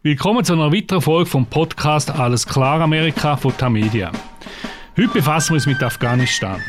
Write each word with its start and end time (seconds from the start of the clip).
Willkommen 0.00 0.44
zu 0.44 0.52
einer 0.52 0.72
weiteren 0.72 1.02
Folge 1.02 1.28
vom 1.28 1.44
Podcast 1.44 2.08
Alles 2.08 2.46
klar 2.46 2.80
Amerika 2.80 3.36
von 3.36 3.56
Tamedia. 3.56 4.12
Heute 4.96 5.08
befassen 5.08 5.50
wir 5.50 5.54
uns 5.54 5.66
mit 5.66 5.82
Afghanistan. 5.82 6.62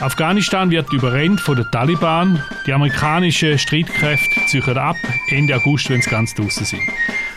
Afghanistan 0.00 0.70
wird 0.70 0.90
überrennt 0.90 1.38
von 1.38 1.56
den 1.56 1.66
Taliban. 1.70 2.42
Die 2.66 2.72
amerikanischen 2.72 3.58
Streitkräfte 3.58 4.46
ziehen 4.46 4.78
ab 4.78 4.96
Ende 5.28 5.54
August, 5.54 5.90
wenn 5.90 6.00
sie 6.00 6.08
ganz 6.08 6.34
draußen 6.34 6.64
sind. 6.64 6.80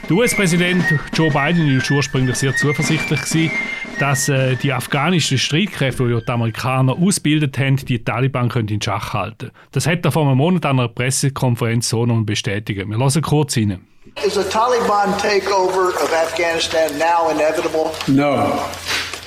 Der 0.08 0.16
US-Präsident 0.16 0.86
Joe 1.14 1.30
Biden 1.30 1.68
war 1.68 1.98
ursprünglich 1.98 2.38
sehr 2.38 2.56
zuversichtlich, 2.56 3.22
gewesen, 3.22 3.52
dass 4.00 4.30
äh, 4.30 4.56
die 4.56 4.72
afghanischen 4.72 5.38
Streitkräfte, 5.38 6.08
die 6.08 6.26
die 6.26 6.32
Amerikaner 6.32 6.94
ausgebildet 6.94 7.60
haben, 7.60 7.76
die 7.76 8.02
Taliban 8.02 8.48
können 8.48 8.70
in 8.70 8.82
Schach 8.82 9.14
halten 9.14 9.52
Das 9.74 9.86
hat 9.86 10.06
er 10.06 10.14
vor 10.14 10.26
einem 10.26 10.38
Monat 10.38 10.66
an 10.66 10.80
einer 10.80 10.88
Pressekonferenz 10.88 11.90
so 11.90 12.06
noch 12.06 12.24
bestätigt. 12.24 12.88
Wir 12.88 12.98
hören 12.98 13.22
kurz 13.22 13.58
rein. 13.58 13.82
Is 14.24 14.38
a 14.38 14.44
Taliban 14.44 15.14
takeover 15.20 15.90
of 16.02 16.12
Afghanistan 16.12 16.98
now 16.98 17.30
inevitable? 17.30 17.94
No, 18.08 18.72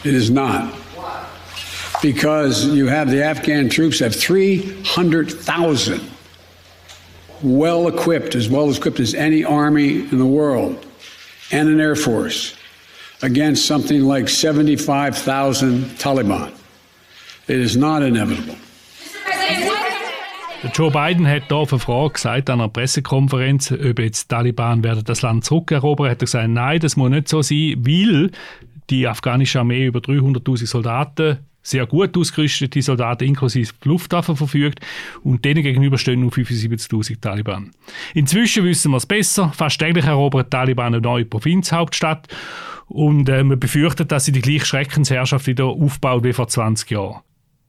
it 0.03 0.15
is 0.15 0.31
not. 0.31 0.75
Because 2.01 2.65
you 2.65 2.87
have 2.87 3.11
the 3.11 3.23
Afghan 3.23 3.69
troops 3.69 3.99
have 4.01 4.15
300,000 4.15 6.01
well 7.43 7.87
equipped, 7.87 8.35
as 8.35 8.49
well 8.49 8.71
equipped 8.71 8.99
as 8.99 9.15
any 9.15 9.45
army 9.45 10.01
in 10.01 10.19
the 10.19 10.27
world, 10.27 10.85
and 11.53 11.69
an 11.69 11.81
air 11.81 11.95
force 11.95 12.57
against 13.23 13.67
something 13.67 14.03
like 14.03 14.29
75,000 14.29 15.85
Taliban. 15.99 16.53
It 17.47 17.59
is 17.59 17.77
not 17.77 18.03
inevitable. 18.03 18.57
Joe 20.75 20.91
Biden 20.91 21.27
hat 21.27 21.45
hier 21.49 21.57
auf 21.57 21.73
eine 21.73 21.79
Frage 21.79 22.15
gesagt 22.15 22.51
an 22.51 22.61
einer 22.61 22.69
Pressekonferenz, 22.69 23.71
ob 23.73 23.99
jetzt 24.01 24.25
die 24.25 24.35
Taliban 24.35 24.83
werden 24.83 25.05
das 25.05 25.23
Land 25.23 25.45
zurückerobern, 25.45 26.11
hat 26.11 26.21
er 26.21 26.27
gesagt, 26.27 26.49
nein, 26.49 26.81
das 26.81 26.97
muss 26.97 27.11
nicht 27.11 27.29
so 27.29 27.43
sein, 27.43 27.75
weil 27.79 28.31
die 28.91 29.07
afghanische 29.07 29.61
Armee 29.61 29.87
über 29.87 30.01
300.000 30.01 30.67
Soldaten 30.67 31.39
sehr 31.63 31.87
gut 31.87 32.17
ausgerüstete 32.17 32.83
Soldaten 32.83 33.25
inklusive 33.25 33.73
Luftwaffe 33.85 34.35
verfügt 34.35 34.81
und 35.23 35.45
denen 35.45 35.63
gegenüber 35.63 35.99
stehen 35.99 36.21
nur 36.21 36.31
75.000 36.31 37.21
Taliban. 37.21 37.71
Inzwischen 38.15 38.65
wissen 38.65 38.91
wir 38.91 38.97
es 38.97 39.07
besser. 39.07 39.53
Fast 39.55 39.79
täglich 39.79 40.07
erobern 40.07 40.45
die 40.45 40.51
Taliban 40.51 40.95
eine 40.95 41.01
neue 41.01 41.25
Provinzhauptstadt 41.25 42.29
und 42.87 43.29
äh, 43.29 43.45
man 43.45 43.61
befürchtet, 43.61 44.11
dass 44.11 44.25
sie 44.25 44.33
die 44.33 44.41
gleiche 44.41 44.67
Schreckensherrschaft 44.67 45.47
wieder 45.47 45.67
aufbaut 45.67 46.25
wie 46.25 46.33
vor 46.33 46.49
20 46.49 46.91
Jahren. 46.91 47.21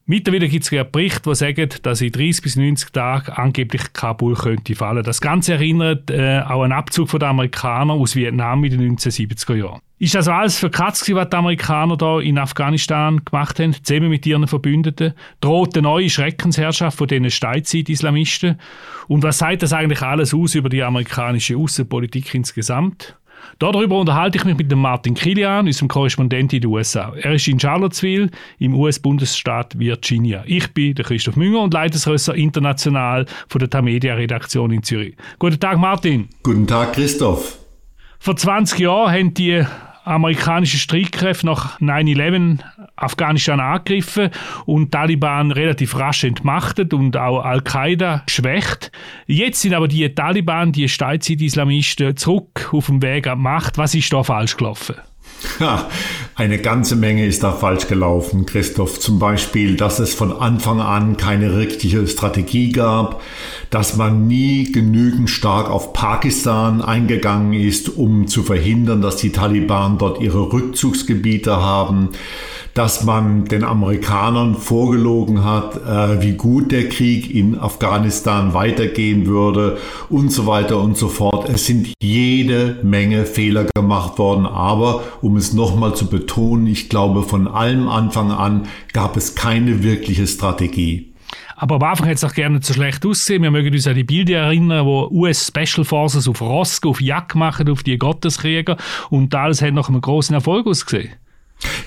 Mittlerweile 0.10 0.50
gibt 0.50 0.66
es 0.66 0.74
einen 0.74 0.92
Bericht, 0.92 1.24
der 1.28 1.36
sagt, 1.36 1.86
dass 1.86 2.02
in 2.02 2.12
30 2.12 2.42
bis 2.42 2.56
90 2.56 2.90
Tagen 2.90 3.32
angeblich 3.32 3.94
Kabul 3.94 4.34
könnte 4.34 4.74
fallen. 4.74 5.04
Das 5.04 5.22
Ganze 5.22 5.54
erinnert 5.54 6.10
äh, 6.10 6.40
auch 6.40 6.64
an 6.64 6.72
Abzug 6.72 7.12
der 7.20 7.28
Amerikaner 7.28 7.94
aus 7.94 8.16
Vietnam 8.16 8.64
in 8.64 8.72
den 8.72 8.98
1970er 8.98 9.56
Jahren. 9.56 9.82
Ist 10.00 10.16
das 10.16 10.28
alles 10.28 10.58
für 10.58 10.72
Katz, 10.72 11.08
was 11.12 11.30
die 11.30 11.36
Amerikaner 11.36 11.96
da 11.96 12.20
in 12.20 12.40
Afghanistan 12.40 13.24
gemacht 13.24 13.60
haben, 13.60 13.76
zusammen 13.84 14.10
mit 14.10 14.26
ihren 14.26 14.48
Verbündeten? 14.48 15.14
Droht 15.42 15.76
eine 15.76 15.84
neue 15.84 16.10
Schreckensherrschaft 16.10 16.98
von 16.98 17.08
diesen 17.08 17.30
Steinzeit-Islamisten? 17.30 18.60
Und 19.08 19.22
was 19.22 19.38
sagt 19.38 19.62
das 19.62 19.74
eigentlich 19.74 20.02
alles 20.02 20.34
aus 20.34 20.56
über 20.56 20.70
die 20.70 20.82
amerikanische 20.82 21.56
Außenpolitik 21.56 22.34
insgesamt? 22.34 23.16
Darüber 23.59 24.00
unterhalte 24.00 24.38
ich 24.38 24.45
mich 24.45 24.58
mit 24.58 24.72
dem 24.72 24.80
Martin 24.80 25.14
Kilian, 25.14 25.68
unserem 25.68 25.88
Korrespondent 25.88 26.54
in 26.54 26.62
den 26.62 26.70
USA. 26.70 27.14
Er 27.22 27.34
ist 27.34 27.48
in 27.48 27.59
Charlottesville 27.59 28.30
im 28.59 28.73
US-Bundesstaat 28.73 29.78
Virginia. 29.78 30.44
Ich 30.46 30.73
bin 30.73 30.96
der 30.96 31.06
Christoph 31.06 31.36
Münger 31.36 31.62
und 31.62 31.73
Leitungsrösser 31.73 32.36
international 32.36 33.26
von 33.48 33.59
der 33.59 33.70
Tamedia-Redaktion 33.70 34.72
in 34.72 34.84
Zürich. 34.84 35.16
Guten 35.40 35.59
Tag, 35.59 35.78
Martin. 35.78 36.30
Guten 36.44 36.68
Tag, 36.68 36.94
Christoph. 36.94 37.58
Vor 38.20 38.36
20 38.36 38.80
Jahren 38.80 39.12
haben 39.12 39.34
die 39.34 39.64
amerikanische 40.05 40.78
Streitkräfte 40.78 41.45
nach 41.45 41.80
9-11 41.80 42.59
Afghanistan 42.95 43.59
angegriffen 43.59 44.30
und 44.66 44.91
Taliban 44.91 45.51
relativ 45.51 45.97
rasch 45.97 46.24
entmachtet 46.24 46.94
und 46.94 47.18
auch 47.18 47.44
Al-Qaida 47.44 48.24
geschwächt. 48.25 48.91
Jetzt 49.25 49.62
sind 49.62 49.74
aber 49.74 49.88
die 49.88 50.07
Taliban, 50.13 50.72
die 50.72 50.90
Steinzeit-Islamisten, 50.90 52.18
zurück 52.18 52.69
auf 52.72 52.88
dem 52.88 53.01
Weg 53.01 53.28
an 53.28 53.38
die 53.38 53.44
Macht. 53.44 53.78
Was 53.78 53.96
ist 53.96 54.12
da 54.13 54.24
falsch 54.24 54.57
gelaufen? 54.57 54.96
Ja, 55.59 55.89
eine 56.35 56.57
ganze 56.57 56.95
Menge 56.95 57.25
ist 57.25 57.44
da 57.44 57.51
falsch 57.51 57.88
gelaufen, 57.88 58.45
Christoph. 58.45 59.00
Zum 59.00 59.19
Beispiel, 59.19 59.75
dass 59.75 60.00
es 60.00 60.13
von 60.13 60.31
Anfang 60.31 60.81
an 60.81 61.17
keine 61.17 61.57
richtige 61.57 62.07
Strategie 62.07 62.72
gab, 62.72 63.22
dass 63.69 63.95
man 63.95 64.27
nie 64.27 64.72
genügend 64.72 65.29
stark 65.29 65.69
auf 65.69 65.94
Pakistan 65.94 66.81
eingegangen 66.81 67.53
ist, 67.53 67.89
um 67.89 68.27
zu 68.27 68.44
verhindern, 68.44 69.01
dass 69.01 69.17
die 69.17 69.31
Taliban 69.31 69.97
dort 69.97 70.22
ihre 70.22 70.51
Rückzugsgebiete 70.51 71.56
haben 71.56 72.09
dass 72.79 73.03
man 73.03 73.44
den 73.44 73.66
Amerikanern 73.66 74.56
vorgelogen 74.56 75.44
hat, 75.44 75.75
äh, 75.85 76.22
wie 76.22 76.31
gut 76.38 76.72
der 76.72 76.88
Krieg 76.88 77.29
in 77.29 77.59
Afghanistan 77.59 78.53
weitergehen 78.53 79.25
würde 79.25 79.79
und 80.07 80.31
so 80.31 80.47
weiter 80.47 80.79
und 80.79 80.95
so 80.95 81.09
fort. 81.09 81.50
Es 81.50 81.66
sind 81.66 81.89
jede 82.01 82.79
Menge 82.81 83.25
Fehler 83.25 83.66
gemacht 83.75 84.18
worden, 84.18 84.45
aber 84.45 85.03
um 85.22 85.35
es 85.35 85.51
nochmal 85.51 85.94
zu 85.94 86.09
betonen, 86.09 86.68
ich 86.68 86.88
glaube, 86.88 87.23
von 87.23 87.50
allem 87.50 87.89
Anfang 87.89 88.31
an 88.31 88.68
gab 88.94 89.18
es 89.18 89.35
keine 89.35 89.84
wirkliche 89.84 90.25
Strategie. 90.25 91.12
Aber 91.57 91.75
am 91.75 91.84
Anfang 91.84 92.07
hat 92.07 92.16
es 92.16 92.23
auch 92.23 92.34
gerne 92.34 92.62
zu 92.62 92.73
schlecht 92.73 93.06
ausgesehen. 93.06 93.44
Wir 93.44 93.51
mögen 93.51 93.73
uns 93.73 93.88
an 93.88 93.95
die 93.95 94.06
Bilder 94.06 94.38
erinnern, 94.38 94.85
wo 94.85 95.09
US 95.12 95.47
Special 95.47 95.84
Forces 95.84 96.29
auf 96.29 96.39
Rosk, 96.39 96.85
auf 96.85 97.01
Jagd 97.01 97.35
machen, 97.35 97.69
auf 97.69 97.84
die 97.84 97.97
Gotteskrieger. 97.97 98.78
Und 99.09 99.35
alles 99.35 99.62
hat 99.62 99.73
nach 99.73 99.89
einem 99.89 100.00
großen 100.00 100.34
Erfolg 100.34 100.66
ausgesehen. 100.66 101.09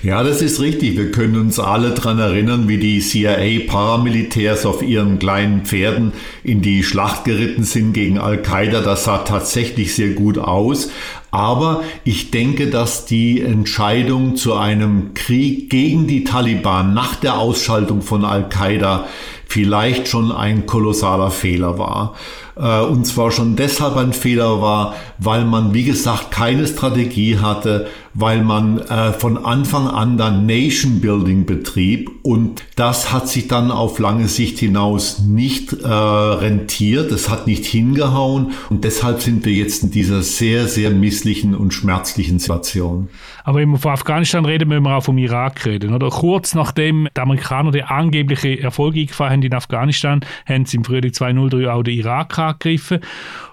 Ja, 0.03 0.21
das 0.21 0.41
ist 0.41 0.59
richtig. 0.59 0.97
Wir 0.97 1.11
können 1.11 1.39
uns 1.39 1.59
alle 1.59 1.91
daran 1.91 2.19
erinnern, 2.19 2.67
wie 2.67 2.77
die 2.77 2.99
CIA-Paramilitärs 2.99 4.65
auf 4.65 4.81
ihren 4.81 5.17
kleinen 5.17 5.65
Pferden 5.65 6.11
in 6.43 6.61
die 6.61 6.83
Schlacht 6.83 7.23
geritten 7.23 7.63
sind 7.63 7.93
gegen 7.93 8.17
Al-Qaida. 8.17 8.81
Das 8.81 9.05
sah 9.05 9.19
tatsächlich 9.19 9.95
sehr 9.95 10.09
gut 10.09 10.37
aus. 10.37 10.89
Aber 11.31 11.83
ich 12.03 12.31
denke, 12.31 12.69
dass 12.69 13.05
die 13.05 13.41
Entscheidung 13.41 14.35
zu 14.35 14.53
einem 14.53 15.13
Krieg 15.15 15.69
gegen 15.69 16.05
die 16.05 16.25
Taliban 16.25 16.93
nach 16.93 17.15
der 17.15 17.39
Ausschaltung 17.39 18.01
von 18.01 18.25
Al-Qaida 18.25 19.07
vielleicht 19.47 20.07
schon 20.07 20.31
ein 20.31 20.65
kolossaler 20.65 21.31
Fehler 21.31 21.77
war. 21.77 22.15
Äh, 22.55 22.81
und 22.81 23.05
zwar 23.05 23.31
schon 23.31 23.55
deshalb 23.55 23.97
ein 23.97 24.13
Fehler 24.13 24.61
war, 24.61 24.95
weil 25.17 25.45
man, 25.45 25.73
wie 25.73 25.83
gesagt, 25.83 26.31
keine 26.31 26.67
Strategie 26.67 27.37
hatte, 27.37 27.87
weil 28.13 28.43
man 28.43 28.79
äh, 28.79 29.13
von 29.13 29.43
Anfang 29.43 29.87
an 29.87 30.17
dann 30.17 30.45
Nation 30.45 31.01
Building 31.01 31.45
betrieb 31.45 32.11
und 32.21 32.63
das 32.75 33.11
hat 33.11 33.27
sich 33.27 33.47
dann 33.47 33.71
auf 33.71 33.99
lange 33.99 34.27
Sicht 34.27 34.59
hinaus 34.59 35.19
nicht 35.19 35.73
äh, 35.73 35.87
rentiert, 35.87 37.11
es 37.11 37.29
hat 37.29 37.47
nicht 37.47 37.65
hingehauen 37.65 38.51
und 38.69 38.83
deshalb 38.83 39.21
sind 39.21 39.45
wir 39.45 39.53
jetzt 39.53 39.83
in 39.83 39.91
dieser 39.91 40.21
sehr, 40.21 40.67
sehr 40.67 40.91
misslichen 40.91 41.55
und 41.55 41.73
schmerzlichen 41.73 42.39
Situation. 42.39 43.09
Aber 43.43 43.59
wenn 43.59 43.69
wir 43.69 43.77
von 43.77 43.91
Afghanistan 43.91 44.45
reden, 44.45 44.69
müssen 44.69 44.83
wir 44.83 44.95
auch 44.95 45.03
vom 45.03 45.17
Irak 45.17 45.65
reden. 45.65 45.93
Oder? 45.93 46.09
Kurz 46.09 46.55
nachdem 46.55 47.09
die 47.15 47.21
Amerikaner 47.21 47.71
den 47.71 47.83
angeblichen 47.83 48.59
Erfolg 48.59 48.95
eingefahren 48.95 49.33
haben 49.33 49.43
in 49.43 49.53
Afghanistan, 49.53 50.21
haben 50.47 50.65
sie 50.65 50.77
im 50.77 50.85
Frühling 50.85 51.11
2003 51.11 51.69
auch 51.69 51.83
den 51.83 51.97
Irak 51.97 52.39
angegriffen. 52.39 53.01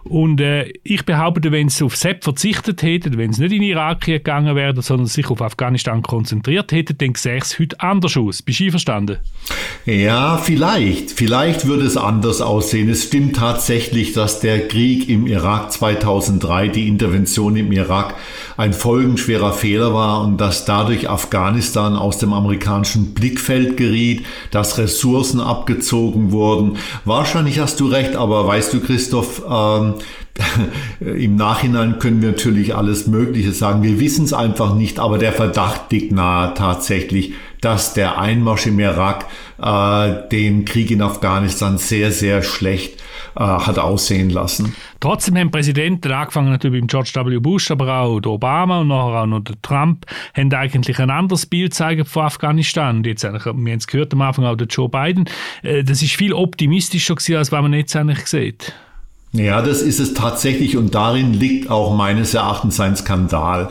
Und 0.05 0.41
äh, 0.41 0.73
ich 0.83 1.05
behaupte, 1.05 1.53
wenn 1.53 1.69
sie 1.69 1.85
auf 1.85 1.97
Sepp 1.97 2.25
verzichtet 2.25 2.83
hätten, 2.83 3.19
wenn 3.19 3.33
sie 3.33 3.43
nicht 3.43 3.53
in 3.53 3.63
Irak 3.63 4.03
gegangen 4.03 4.57
wären, 4.57 4.81
sondern 4.81 5.07
sich 5.07 5.29
auf 5.29 5.43
Afghanistan 5.43 6.03
konzentriert 6.03 6.73
hätten, 6.73 6.97
dann 6.99 7.15
sähe 7.15 7.39
es 7.39 7.59
heute 7.59 7.79
anders 7.81 8.17
aus. 8.17 8.43
Bist 8.43 8.61
du 8.61 8.65
einverstanden? 8.65 9.19
Ja, 9.85 10.39
vielleicht. 10.39 11.11
Vielleicht 11.11 11.67
würde 11.67 11.85
es 11.85 11.97
anders 11.97 12.41
aussehen. 12.41 12.89
Es 12.89 13.05
stimmt 13.05 13.37
tatsächlich, 13.37 14.13
dass 14.13 14.41
der 14.41 14.69
Krieg 14.69 15.09
im 15.09 15.27
Irak 15.27 15.73
2003, 15.73 16.69
die 16.69 16.89
Intervention 16.89 17.57
im 17.57 17.73
Irak, 17.73 18.15
ein 18.57 18.73
folgenschwerer 18.73 19.53
Fehler 19.53 19.95
war 19.95 20.23
und 20.23 20.39
dass 20.39 20.65
dadurch 20.65 21.09
Afghanistan 21.09 21.97
aus 21.97 22.19
dem 22.19 22.33
amerikanischen 22.33 23.15
Blickfeld 23.15 23.77
geriet, 23.77 24.27
dass 24.51 24.79
Ressourcen 24.79 25.41
abgezogen 25.41 26.33
wurden. 26.33 26.77
Wahrscheinlich 27.05 27.59
hast 27.59 27.81
du 27.81 27.87
recht, 27.87 28.17
aber 28.17 28.47
weißt 28.47 28.73
du, 28.75 28.81
Christoph, 28.81 29.43
ähm, 29.51 29.90
im 31.01 31.37
Nachhinein 31.37 31.99
können 31.99 32.23
wir 32.23 32.31
natürlich 32.31 32.75
alles 32.75 33.07
Mögliche 33.07 33.53
sagen. 33.53 33.83
Wir 33.83 34.01
wissen 34.01 34.25
es 34.25 34.33
einfach 34.33 34.75
nicht, 34.75 34.99
aber 34.99 35.19
der 35.19 35.33
Verdacht 35.33 35.91
liegt 35.93 36.13
nahe 36.13 36.55
tatsächlich, 36.55 37.35
dass 37.61 37.95
der 37.95 38.19
Einmarsch 38.19 38.67
im 38.67 38.79
Irak 38.79 39.27
äh, 39.61 40.29
den 40.31 40.65
Krieg 40.65 40.91
in 40.91 41.03
Afghanistan 41.03 41.79
sehr, 41.79 42.11
sehr 42.11 42.43
schlecht 42.43 43.03
äh, 43.37 43.43
hat 43.43 43.79
aussehen 43.79 44.31
lassen. 44.31 44.75
Trotzdem 45.01 45.37
haben 45.37 45.51
Präsidenten, 45.51 46.11
angefangen 46.11 46.51
natürlich 46.51 46.81
mit 46.83 46.91
George 46.91 47.13
W. 47.15 47.39
Bush, 47.39 47.71
aber 47.71 48.01
auch 48.01 48.21
der 48.21 48.33
Obama 48.33 48.81
und 48.81 48.89
nachher 48.89 49.23
auch 49.23 49.27
noch 49.27 49.41
der 49.41 49.61
Trump, 49.63 50.07
haben 50.35 50.53
eigentlich 50.53 50.99
ein 50.99 51.11
anderes 51.11 51.47
Bild 51.47 51.75
zeigen 51.75 52.05
von 52.05 52.25
Afghanistan. 52.25 52.99
Und 52.99 53.07
jetzt 53.07 53.25
eigentlich, 53.25 53.45
wir 53.45 53.53
haben 53.53 53.79
es 53.79 53.87
gehört 53.87 54.13
am 54.13 54.23
Anfang 54.23 54.47
auch 54.47 54.57
der 54.57 54.67
Joe 54.67 54.89
Biden, 54.89 55.29
äh, 55.63 55.85
das 55.85 56.03
ist 56.03 56.17
viel 56.17 56.33
optimistischer 56.33 57.15
gewesen, 57.15 57.37
als 57.37 57.53
was 57.53 57.63
man 57.63 57.73
jetzt 57.75 57.95
eigentlich 57.95 58.27
sieht. 58.27 58.75
Ja, 59.33 59.63
das 59.63 59.81
ist 59.81 60.01
es 60.01 60.13
tatsächlich 60.13 60.77
und 60.77 60.95
darin 60.95 61.33
liegt 61.33 61.71
auch 61.71 61.95
meines 61.95 62.35
Erachtens 62.35 62.81
ein 62.81 62.97
Skandal. 62.97 63.71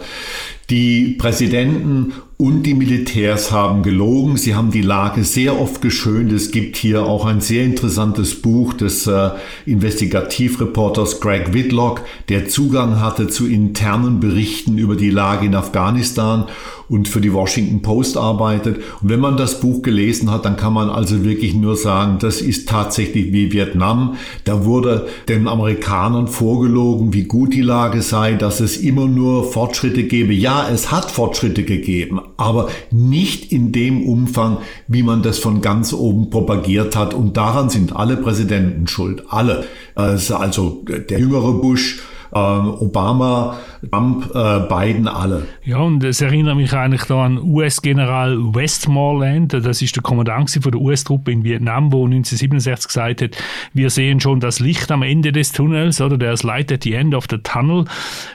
Die 0.70 1.16
Präsidenten 1.18 2.14
und 2.38 2.64
die 2.64 2.76
Militärs 2.76 3.52
haben 3.52 3.84
gelogen. 3.84 4.38
Sie 4.38 4.56
haben 4.56 4.72
die 4.72 4.84
Lage 4.84 5.26
sehr 5.26 5.60
oft 5.60 5.82
geschönt. 5.82 6.32
Es 6.32 6.52
gibt 6.52 6.78
hier 6.78 7.04
auch 7.04 7.26
ein 7.26 7.42
sehr 7.42 7.66
interessantes 7.66 8.42
Buch 8.42 8.74
des 8.74 9.06
äh, 9.08 9.32
Investigativreporters 9.66 11.20
Greg 11.20 11.54
Whitlock, 11.54 12.04
der 12.30 12.48
Zugang 12.48 13.02
hatte 13.02 13.28
zu 13.28 13.46
internen 13.48 14.22
Berichten 14.22 14.78
über 14.78 14.96
die 14.96 15.10
Lage 15.10 15.48
in 15.48 15.56
Afghanistan 15.56 16.46
und 16.90 17.08
für 17.08 17.22
die 17.22 17.34
Washington 17.34 17.82
Post 17.82 18.18
arbeitet. 18.18 18.78
Und 19.02 19.10
wenn 19.10 19.20
man 19.20 19.38
das 19.38 19.60
Buch 19.60 19.82
gelesen 19.82 20.32
hat, 20.32 20.46
dann 20.46 20.58
kann 20.58 20.74
man 20.74 20.90
also 20.90 21.24
wirklich 21.24 21.54
nur 21.54 21.76
sagen, 21.76 22.18
das 22.20 22.42
ist 22.42 22.68
tatsächlich 22.68 23.32
wie 23.32 23.54
Vietnam. 23.54 24.16
Da 24.44 24.66
wurde 24.66 25.08
den 25.28 25.48
Amerikanern 25.48 26.28
vorgelogen, 26.28 27.14
wie 27.14 27.24
gut 27.24 27.54
die 27.54 27.62
Lage 27.62 28.02
sei, 28.02 28.34
dass 28.34 28.60
es 28.60 28.78
immer 28.78 29.08
nur 29.08 29.44
Fortschritte 29.52 30.04
gebe. 30.04 30.34
Ja, 30.34 30.68
es 30.70 30.92
hat 30.92 31.12
Fortschritte 31.12 31.64
gegeben, 31.64 32.20
aber 32.38 32.70
nicht 32.92 33.52
in 33.52 33.72
dem 33.72 34.04
Umfang, 34.04 34.58
wie 34.88 35.04
man 35.04 35.22
das 35.22 35.40
von 35.40 35.62
ganz 35.62 35.94
oben 35.94 36.30
propagiert 36.30 36.96
hat. 36.96 37.14
Und 37.14 37.38
daran 37.38 37.70
sind 37.70 37.96
alle 37.96 38.18
Präsidenten 38.18 38.88
schuld. 38.88 39.24
Alle. 39.30 39.66
Also 39.96 40.84
der 40.88 41.20
jüngere 41.20 41.54
Bush, 41.54 42.02
ähm, 42.34 42.74
Obama, 42.80 43.58
Trump, 43.92 44.30
äh, 44.34 44.60
Biden, 44.68 45.08
alle. 45.08 45.48
Ja, 45.64 45.78
und 45.78 46.04
es 46.04 46.22
erinnert 46.22 46.56
mich 46.56 46.74
eigentlich 46.74 47.04
da 47.04 47.26
an 47.26 47.40
US-General 47.42 48.38
Westmoreland, 48.54 49.54
das 49.54 49.82
ist 49.82 49.96
der 49.96 50.04
Kommandant 50.04 50.50
von 50.52 50.72
der 50.72 50.82
US-Truppe 50.82 51.32
in 51.32 51.44
Vietnam, 51.44 51.92
wo 51.92 52.06
1967 52.06 52.88
gesagt 52.88 53.22
hat, 53.22 53.38
wir 53.74 53.90
sehen 53.90 54.20
schon 54.20 54.40
das 54.40 54.60
Licht 54.60 54.92
am 54.92 55.04
Ende 55.04 55.32
des 55.32 55.52
Tunnels, 55.52 56.02
oder 56.02 56.18
der 56.18 56.36
Light 56.44 56.72
at 56.72 56.84
the 56.84 56.94
end 56.94 57.14
of 57.14 57.26
the 57.30 57.38
tunnel. 57.38 57.86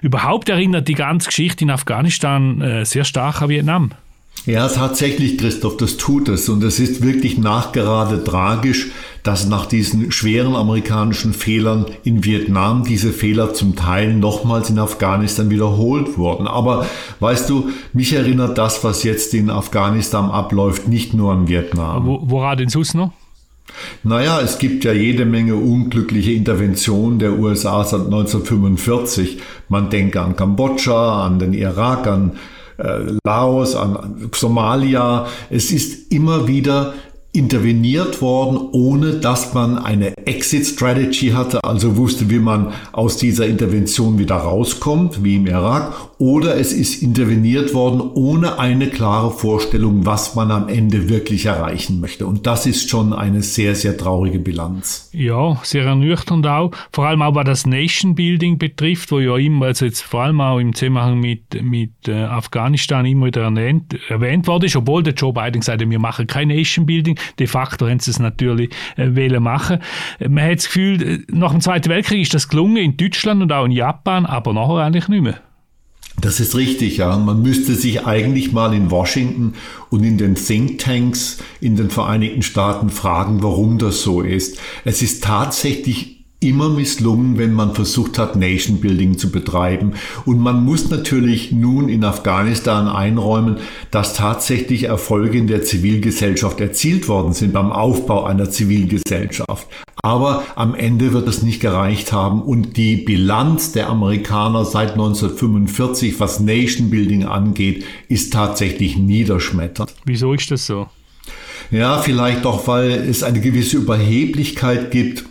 Überhaupt 0.02 0.48
erinnert 0.48 0.88
die 0.88 0.94
ganze 0.94 1.28
Geschichte 1.28 1.64
in 1.64 1.70
Afghanistan 1.70 2.60
äh, 2.60 2.84
sehr 2.84 3.04
stark 3.04 3.42
an 3.42 3.48
Vietnam. 3.48 3.90
Ja, 4.46 4.68
tatsächlich, 4.68 5.38
Christoph, 5.38 5.78
das 5.78 5.96
tut 5.96 6.28
es. 6.28 6.50
Und 6.50 6.62
es 6.62 6.78
ist 6.78 7.02
wirklich 7.02 7.38
nachgerade 7.38 8.22
tragisch, 8.22 8.90
dass 9.22 9.48
nach 9.48 9.64
diesen 9.64 10.12
schweren 10.12 10.54
amerikanischen 10.54 11.32
Fehlern 11.32 11.86
in 12.04 12.24
Vietnam 12.24 12.84
diese 12.84 13.10
Fehler 13.10 13.54
zum 13.54 13.74
Teil 13.74 14.12
nochmals 14.12 14.68
in 14.68 14.78
Afghanistan 14.78 15.48
wiederholt 15.48 16.18
wurden. 16.18 16.46
Aber 16.46 16.86
weißt 17.20 17.48
du, 17.48 17.70
mich 17.94 18.12
erinnert 18.12 18.58
das, 18.58 18.84
was 18.84 19.02
jetzt 19.02 19.32
in 19.32 19.48
Afghanistan 19.48 20.30
abläuft, 20.30 20.88
nicht 20.88 21.14
nur 21.14 21.32
an 21.32 21.48
Vietnam. 21.48 22.04
Wo, 22.06 22.20
woran 22.24 22.58
denn 22.58 22.68
sonst 22.68 22.94
noch? 22.94 23.12
Naja, 24.02 24.40
es 24.42 24.58
gibt 24.58 24.84
ja 24.84 24.92
jede 24.92 25.24
Menge 25.24 25.54
unglückliche 25.54 26.32
Interventionen 26.32 27.18
der 27.18 27.38
USA 27.38 27.82
seit 27.82 28.04
1945. 28.04 29.38
Man 29.70 29.88
denke 29.88 30.20
an 30.20 30.36
Kambodscha, 30.36 31.24
an 31.24 31.38
den 31.38 31.54
Irak, 31.54 32.06
an 32.06 32.32
Laos, 33.24 33.76
an 33.76 34.30
Somalia. 34.34 35.26
Es 35.50 35.70
ist 35.70 36.12
immer 36.12 36.46
wieder 36.46 36.94
interveniert 37.34 38.22
worden, 38.22 38.68
ohne 38.72 39.14
dass 39.14 39.54
man 39.54 39.76
eine 39.76 40.16
Exit-Strategy 40.24 41.30
hatte, 41.30 41.62
also 41.64 41.96
wusste, 41.96 42.30
wie 42.30 42.38
man 42.38 42.72
aus 42.92 43.16
dieser 43.16 43.46
Intervention 43.46 44.18
wieder 44.18 44.36
rauskommt, 44.36 45.24
wie 45.24 45.36
im 45.36 45.46
Irak, 45.48 45.92
oder 46.18 46.56
es 46.56 46.72
ist 46.72 47.02
interveniert 47.02 47.74
worden 47.74 48.00
ohne 48.00 48.58
eine 48.60 48.86
klare 48.86 49.32
Vorstellung, 49.32 50.06
was 50.06 50.36
man 50.36 50.52
am 50.52 50.68
Ende 50.68 51.08
wirklich 51.08 51.46
erreichen 51.46 52.00
möchte. 52.00 52.26
Und 52.26 52.46
das 52.46 52.66
ist 52.66 52.88
schon 52.88 53.12
eine 53.12 53.42
sehr, 53.42 53.74
sehr 53.74 53.96
traurige 53.96 54.38
Bilanz. 54.38 55.10
Ja, 55.12 55.60
sehr 55.64 55.84
ernüchternd 55.84 56.46
auch. 56.46 56.70
Vor 56.92 57.06
allem 57.06 57.20
auch, 57.22 57.34
was 57.34 57.44
das 57.44 57.66
Nation 57.66 58.14
Building 58.14 58.58
betrifft, 58.58 59.10
wo 59.10 59.18
ja 59.18 59.36
immer, 59.36 59.66
also 59.66 59.86
jetzt 59.86 60.02
vor 60.02 60.22
allem 60.22 60.40
auch 60.40 60.60
im 60.60 60.72
Zusammenhang 60.72 61.18
mit, 61.18 61.60
mit 61.62 61.92
äh, 62.06 62.12
Afghanistan 62.12 63.04
immer 63.04 63.26
wieder 63.26 63.42
erwähnt, 63.42 63.98
erwähnt 64.08 64.46
worden 64.46 64.66
ist, 64.66 64.76
obwohl 64.76 65.02
der 65.02 65.14
Joe 65.14 65.32
Biden 65.32 65.60
gesagt 65.60 65.82
hat, 65.82 65.90
wir 65.90 65.98
machen 65.98 66.28
kein 66.28 66.48
Nation 66.48 66.86
Building. 66.86 67.18
De 67.38 67.46
facto 67.46 67.88
haben 67.88 68.00
sie 68.00 68.10
es 68.10 68.18
natürlich 68.18 68.70
äh, 68.96 69.40
machen. 69.40 69.78
Man 70.20 70.44
hat 70.44 70.58
das 70.58 70.66
Gefühl, 70.66 71.02
äh, 71.02 71.18
nach 71.28 71.52
dem 71.52 71.60
Zweiten 71.60 71.88
Weltkrieg 71.88 72.22
ist 72.22 72.34
das 72.34 72.48
gelungen 72.48 72.76
in 72.76 72.96
Deutschland 72.96 73.42
und 73.42 73.52
auch 73.52 73.64
in 73.64 73.72
Japan, 73.72 74.26
aber 74.26 74.52
nachher 74.52 74.84
eigentlich 74.84 75.08
nicht 75.08 75.22
mehr. 75.22 75.40
Das 76.20 76.38
ist 76.38 76.54
richtig, 76.54 76.98
ja. 76.98 77.16
Man 77.18 77.42
müsste 77.42 77.74
sich 77.74 78.06
eigentlich 78.06 78.52
mal 78.52 78.72
in 78.72 78.90
Washington 78.90 79.54
und 79.90 80.04
in 80.04 80.16
den 80.16 80.36
Thinktanks 80.36 81.38
in 81.60 81.76
den 81.76 81.90
Vereinigten 81.90 82.42
Staaten 82.42 82.88
fragen, 82.88 83.42
warum 83.42 83.78
das 83.78 84.02
so 84.02 84.20
ist. 84.20 84.58
Es 84.84 85.02
ist 85.02 85.24
tatsächlich 85.24 86.23
immer 86.44 86.68
misslungen, 86.68 87.38
wenn 87.38 87.52
man 87.52 87.74
versucht 87.74 88.18
hat, 88.18 88.36
Nation 88.36 88.80
Building 88.80 89.18
zu 89.18 89.30
betreiben. 89.30 89.94
Und 90.24 90.38
man 90.38 90.64
muss 90.64 90.90
natürlich 90.90 91.52
nun 91.52 91.88
in 91.88 92.04
Afghanistan 92.04 92.88
einräumen, 92.88 93.58
dass 93.90 94.14
tatsächlich 94.14 94.84
Erfolge 94.84 95.38
in 95.38 95.46
der 95.46 95.62
Zivilgesellschaft 95.62 96.60
erzielt 96.60 97.08
worden 97.08 97.32
sind 97.32 97.52
beim 97.52 97.72
Aufbau 97.72 98.24
einer 98.24 98.50
Zivilgesellschaft. 98.50 99.66
Aber 100.02 100.44
am 100.54 100.74
Ende 100.74 101.14
wird 101.14 101.26
es 101.28 101.42
nicht 101.42 101.60
gereicht 101.60 102.12
haben 102.12 102.42
und 102.42 102.76
die 102.76 102.96
Bilanz 102.96 103.72
der 103.72 103.88
Amerikaner 103.88 104.66
seit 104.66 104.92
1945, 104.92 106.20
was 106.20 106.40
Nation 106.40 106.90
Building 106.90 107.24
angeht, 107.24 107.84
ist 108.08 108.32
tatsächlich 108.32 108.98
niederschmetternd. 108.98 109.94
Wieso 110.04 110.34
ist 110.34 110.50
das 110.50 110.66
so? 110.66 110.88
Ja, 111.70 111.98
vielleicht 111.98 112.44
doch, 112.44 112.68
weil 112.68 112.90
es 112.90 113.22
eine 113.22 113.40
gewisse 113.40 113.78
Überheblichkeit 113.78 114.90
gibt 114.90 115.24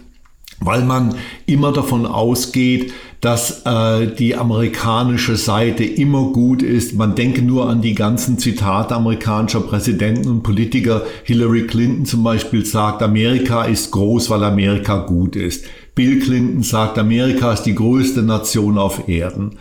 weil 0.65 0.83
man 0.83 1.15
immer 1.45 1.71
davon 1.71 2.05
ausgeht, 2.05 2.93
dass 3.21 3.65
äh, 3.65 4.07
die 4.07 4.35
amerikanische 4.35 5.37
Seite 5.37 5.85
immer 5.85 6.33
gut 6.33 6.61
ist. 6.61 6.93
Man 6.95 7.15
denke 7.15 7.41
nur 7.41 7.69
an 7.69 7.81
die 7.81 7.95
ganzen 7.95 8.37
Zitate 8.37 8.95
amerikanischer 8.95 9.61
Präsidenten 9.61 10.27
und 10.27 10.43
Politiker. 10.43 11.03
Hillary 11.23 11.65
Clinton 11.65 12.05
zum 12.05 12.23
Beispiel 12.23 12.65
sagt, 12.65 13.01
Amerika 13.01 13.63
ist 13.63 13.91
groß, 13.91 14.29
weil 14.29 14.43
Amerika 14.43 14.97
gut 15.05 15.37
ist. 15.37 15.63
Bill 15.95 16.19
Clinton 16.19 16.63
sagt, 16.63 16.97
Amerika 16.97 17.53
ist 17.53 17.63
die 17.63 17.75
größte 17.75 18.23
Nation 18.23 18.77
auf 18.77 19.07
Erden 19.07 19.57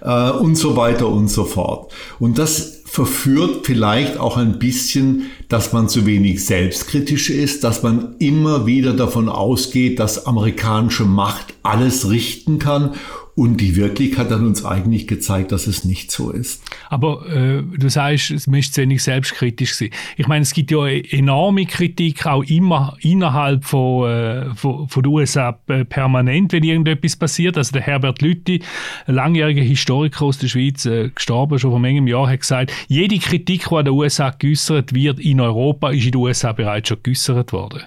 äh, 0.00 0.30
und 0.30 0.56
so 0.56 0.76
weiter 0.76 1.08
und 1.08 1.28
so 1.28 1.44
fort. 1.44 1.92
Und 2.18 2.38
das 2.38 2.82
verführt 2.86 3.66
vielleicht 3.66 4.18
auch 4.18 4.36
ein 4.36 4.58
bisschen, 4.58 5.30
dass 5.48 5.72
man 5.72 5.88
zu 5.88 6.06
wenig 6.06 6.44
selbstkritisch 6.44 7.28
ist, 7.28 7.64
dass 7.64 7.82
man 7.82 8.14
immer 8.18 8.66
wieder 8.66 8.92
davon 8.92 9.28
ausgeht, 9.28 9.98
dass 9.98 10.26
amerikanische 10.26 11.04
Macht 11.04 11.54
alles 11.62 12.08
richten 12.08 12.58
kann 12.58 12.94
und 13.36 13.60
die 13.60 13.74
Wirklichkeit 13.74 14.30
hat 14.30 14.40
uns 14.40 14.64
eigentlich 14.64 15.08
gezeigt, 15.08 15.50
dass 15.50 15.66
es 15.66 15.84
nicht 15.84 16.12
so 16.12 16.30
ist. 16.30 16.62
Aber 16.88 17.26
äh, 17.28 17.62
du 17.62 17.88
sagst, 17.88 18.30
es 18.30 18.46
müsste 18.46 18.82
wenig 18.82 19.02
selbstkritisch 19.02 19.74
sein. 19.74 19.90
Ich 20.16 20.28
meine, 20.28 20.42
es 20.42 20.52
gibt 20.52 20.70
ja 20.70 20.86
enorme 20.86 21.66
Kritik 21.66 22.26
auch 22.26 22.44
immer 22.44 22.96
innerhalb 23.00 23.64
von, 23.64 24.08
äh, 24.08 24.54
von, 24.54 24.88
von 24.88 25.02
den 25.02 25.12
USA 25.12 25.58
äh, 25.66 25.84
permanent, 25.84 26.52
wenn 26.52 26.62
irgendetwas 26.62 27.16
passiert. 27.16 27.58
Also 27.58 27.72
der 27.72 27.82
Herbert 27.82 28.22
Lütti, 28.22 28.62
langjähriger 29.06 29.62
Historiker 29.62 30.26
aus 30.26 30.38
der 30.38 30.46
Schweiz, 30.46 30.86
äh, 30.86 31.10
gestorben 31.12 31.58
schon 31.58 31.70
vor 31.70 31.80
manchem 31.80 32.06
Jahr, 32.06 32.28
hat 32.28 32.40
gesagt, 32.40 32.72
jede 32.86 33.18
Kritik, 33.18 33.68
die 33.68 33.74
an 33.74 33.84
den 33.84 33.94
USA 33.94 34.30
geäußert 34.30 34.94
wird 34.94 35.18
in 35.18 35.40
Europa, 35.40 35.90
ist 35.90 36.04
in 36.04 36.12
den 36.12 36.20
USA 36.20 36.52
bereits 36.52 36.88
schon 36.88 36.98
geäußert 37.02 37.52
worden. 37.52 37.82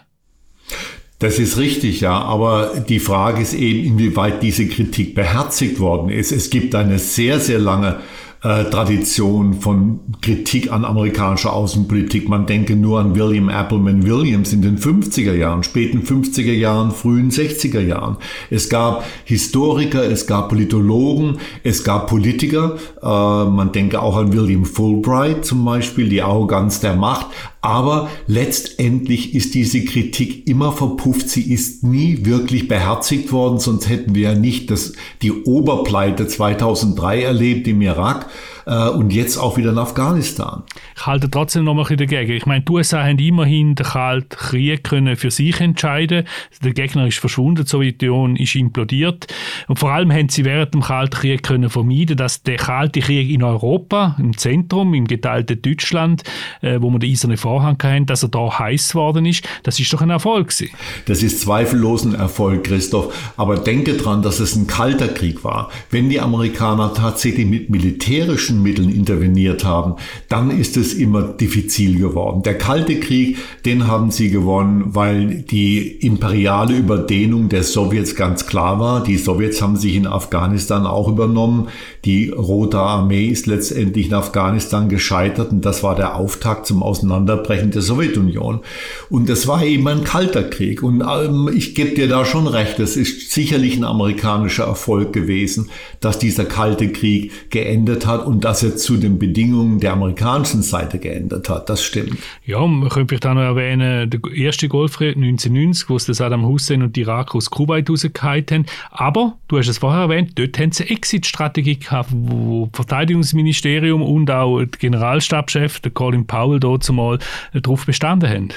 Das 1.19 1.39
ist 1.39 1.57
richtig, 1.57 2.01
ja. 2.01 2.19
Aber 2.19 2.73
die 2.87 2.99
Frage 2.99 3.41
ist 3.41 3.53
eben, 3.53 3.83
inwieweit 3.83 4.43
diese 4.43 4.67
Kritik 4.67 5.15
beherzigt 5.15 5.79
worden 5.79 6.09
ist. 6.09 6.31
Es 6.31 6.49
gibt 6.49 6.75
eine 6.75 6.99
sehr, 6.99 7.39
sehr 7.39 7.57
lange 7.57 7.97
äh, 8.43 8.65
Tradition 8.65 9.55
von 9.55 9.99
Kritik 10.21 10.71
an 10.71 10.85
amerikanischer 10.85 11.53
Außenpolitik. 11.53 12.29
Man 12.29 12.45
denke 12.45 12.75
nur 12.75 12.99
an 12.99 13.15
William 13.15 13.49
Appleman 13.49 14.05
Williams 14.05 14.53
in 14.53 14.61
den 14.61 14.77
50er 14.77 15.33
Jahren, 15.33 15.63
späten 15.63 16.03
50er 16.03 16.53
Jahren, 16.53 16.91
frühen 16.91 17.31
60er 17.31 17.79
Jahren. 17.81 18.17
Es 18.51 18.69
gab 18.69 19.03
Historiker, 19.25 20.03
es 20.03 20.27
gab 20.27 20.49
Politologen, 20.49 21.39
es 21.63 21.83
gab 21.83 22.05
Politiker. 22.07 22.75
Äh, 23.01 23.05
man 23.49 23.71
denke 23.71 24.03
auch 24.03 24.17
an 24.17 24.33
William 24.33 24.65
Fulbright 24.65 25.43
zum 25.43 25.65
Beispiel, 25.65 26.07
die 26.07 26.21
Arroganz 26.21 26.79
der 26.79 26.95
Macht. 26.95 27.25
Aber 27.67 28.09
letztendlich 28.27 29.35
ist 29.35 29.53
diese 29.53 29.83
Kritik 29.83 30.47
immer 30.47 30.71
verpufft. 30.71 31.27
Sie 31.27 31.51
ist 31.51 31.83
nie 31.83 32.25
wirklich 32.25 32.69
beherzigt 32.69 33.33
worden, 33.33 33.59
sonst 33.59 33.89
hätten 33.89 34.15
wir 34.15 34.31
ja 34.31 34.35
nicht 34.35 34.71
das, 34.71 34.93
die 35.21 35.33
Oberpleite 35.43 36.27
2003 36.27 37.23
erlebt 37.23 37.67
im 37.67 37.81
Irak 37.81 38.27
äh, 38.67 38.89
und 38.89 39.11
jetzt 39.11 39.37
auch 39.37 39.57
wieder 39.57 39.71
in 39.71 39.77
Afghanistan. 39.77 40.63
Ich 40.95 41.05
halte 41.05 41.31
trotzdem 41.31 41.63
noch 41.63 41.73
mal 41.73 41.83
ein 41.83 41.95
bisschen 41.95 42.09
dagegen. 42.09 42.33
Ich 42.33 42.45
meine, 42.45 42.63
die 42.63 42.71
USA 42.71 43.03
haben 43.03 43.17
immerhin 43.17 43.75
den 43.75 43.85
Kalten 43.85 44.29
Krieg 44.29 44.83
können 44.83 45.15
für 45.15 45.31
sich 45.31 45.59
entscheiden. 45.61 46.25
Der 46.63 46.73
Gegner 46.73 47.07
ist 47.07 47.17
verschwunden, 47.17 47.63
die 47.63 47.69
Sowjetunion 47.69 48.35
ist 48.35 48.55
implodiert. 48.55 49.27
Und 49.67 49.79
vor 49.79 49.91
allem 49.91 50.11
haben 50.11 50.29
sie 50.29 50.43
während 50.43 50.73
dem 50.73 50.81
Kalten 50.81 51.15
Krieg 51.15 51.43
können 51.43 51.69
vermeiden, 51.69 52.17
dass 52.17 52.43
der 52.43 52.57
Kalte 52.57 52.99
Krieg 52.99 53.29
in 53.29 53.43
Europa, 53.43 54.15
im 54.19 54.37
Zentrum, 54.37 54.93
im 54.93 55.05
geteilten 55.05 55.61
Deutschland, 55.61 56.23
äh, 56.61 56.81
wo 56.81 56.89
man 56.89 56.99
den 56.99 57.11
eisernen 57.11 57.37
Vorhang 57.37 57.77
hatten, 57.81 58.05
dass 58.05 58.23
er 58.23 58.29
da 58.29 58.59
heiß 58.59 58.91
geworden 58.91 59.25
ist, 59.25 59.47
das 59.63 59.79
ist 59.79 59.93
doch 59.93 60.01
ein 60.01 60.09
Erfolg 60.09 60.49
gewesen. 60.49 60.75
Das 61.05 61.23
ist 61.23 61.41
zweifellos 61.41 62.03
ein 62.03 62.15
Erfolg, 62.15 62.65
Christoph. 62.65 63.13
Aber 63.37 63.57
denke 63.57 63.93
dran, 63.93 64.21
dass 64.21 64.39
es 64.39 64.55
ein 64.55 64.67
kalter 64.67 65.07
Krieg 65.07 65.43
war. 65.43 65.69
Wenn 65.89 66.09
die 66.09 66.19
Amerikaner 66.19 66.93
tatsächlich 66.93 67.45
mit 67.45 67.69
militärischen 67.69 68.56
Mitteln 68.61 68.89
interveniert 68.89 69.63
haben, 69.63 69.95
dann 70.29 70.51
ist 70.51 70.77
es 70.77 70.93
immer 70.93 71.23
diffizil 71.23 71.99
geworden. 71.99 72.43
Der 72.43 72.57
kalte 72.57 72.99
Krieg, 72.99 73.37
den 73.65 73.87
haben 73.87 74.11
sie 74.11 74.29
gewonnen, 74.29 74.95
weil 74.95 75.43
die 75.43 75.79
imperiale 75.79 76.75
Überdehnung 76.75 77.49
der 77.49 77.63
Sowjets 77.63 78.15
ganz 78.15 78.47
klar 78.47 78.79
war. 78.79 79.03
Die 79.03 79.17
Sowjets 79.17 79.61
haben 79.61 79.75
sich 79.75 79.95
in 79.95 80.07
Afghanistan 80.07 80.85
auch 80.85 81.07
übernommen. 81.07 81.67
Die 82.05 82.29
Rote 82.29 82.79
Armee 82.79 83.27
ist 83.27 83.47
letztendlich 83.47 84.07
in 84.07 84.13
Afghanistan 84.13 84.89
gescheitert 84.89 85.51
und 85.51 85.65
das 85.65 85.83
war 85.83 85.95
der 85.95 86.15
Auftakt 86.15 86.65
zum 86.65 86.83
Auseinanderbrechen 86.83 87.71
der 87.71 87.81
Sowjetunion. 87.81 88.61
Und 89.09 89.29
das 89.29 89.47
war 89.47 89.63
eben 89.63 89.87
ein 89.87 90.03
kalter 90.03 90.43
Krieg. 90.43 90.83
Und 90.83 91.01
ähm, 91.01 91.49
ich 91.53 91.75
gebe 91.75 91.95
dir 91.95 92.07
da 92.07 92.25
schon 92.25 92.47
recht, 92.47 92.79
es 92.79 92.97
ist 92.97 93.31
sicherlich 93.31 93.77
ein 93.77 93.83
amerikanischer 93.83 94.65
Erfolg 94.65 95.13
gewesen, 95.13 95.69
dass 95.99 96.19
dieser 96.19 96.45
kalte 96.45 96.91
Krieg 96.91 97.49
geendet 97.49 98.05
hat 98.05 98.25
und 98.25 98.45
dass 98.47 98.63
er 98.63 98.77
zu 98.77 98.95
den 98.95 99.19
Bedingungen 99.19 99.81
der 99.81 99.91
amerikanischen 99.91 100.61
Seite 100.61 100.99
geändert 100.99 101.49
hat. 101.49 101.67
Das 101.69 101.83
stimmt. 101.83 102.17
Ja, 102.45 102.65
man 102.65 102.87
könnte 102.87 103.09
vielleicht 103.09 103.25
auch 103.25 103.33
noch 103.33 103.41
erwähnen, 103.41 104.09
der 104.09 104.21
erste 104.33 104.69
Golfkrieg 104.69 105.17
1990, 105.17 105.89
wo 105.89 105.97
es 105.97 106.05
Saddam 106.05 106.45
Hussein 106.45 106.81
und 106.81 106.95
Irak 106.95 107.35
aus 107.35 107.49
Kuwait 107.49 107.89
rausgehalten 107.89 108.59
haben. 108.59 108.65
Aber, 108.91 109.35
du 109.49 109.57
hast 109.57 109.67
es 109.67 109.79
vorher 109.79 110.03
erwähnt, 110.03 110.31
dort 110.35 110.57
haben 110.59 110.71
sie 110.71 110.83
eine 110.83 110.91
Exit-Strategie 110.91 111.77
gehabt, 111.77 112.07
wo 112.13 112.69
Verteidigungsministerium 112.71 114.01
und 114.01 114.31
auch 114.31 114.59
der 114.59 114.67
Generalstabschef, 114.67 115.81
der 115.81 115.91
Colin 115.91 116.25
Powell, 116.25 116.61
dort 116.61 116.85
zumal 116.85 117.19
darauf 117.51 117.85
bestanden 117.85 118.29
haben. 118.29 118.49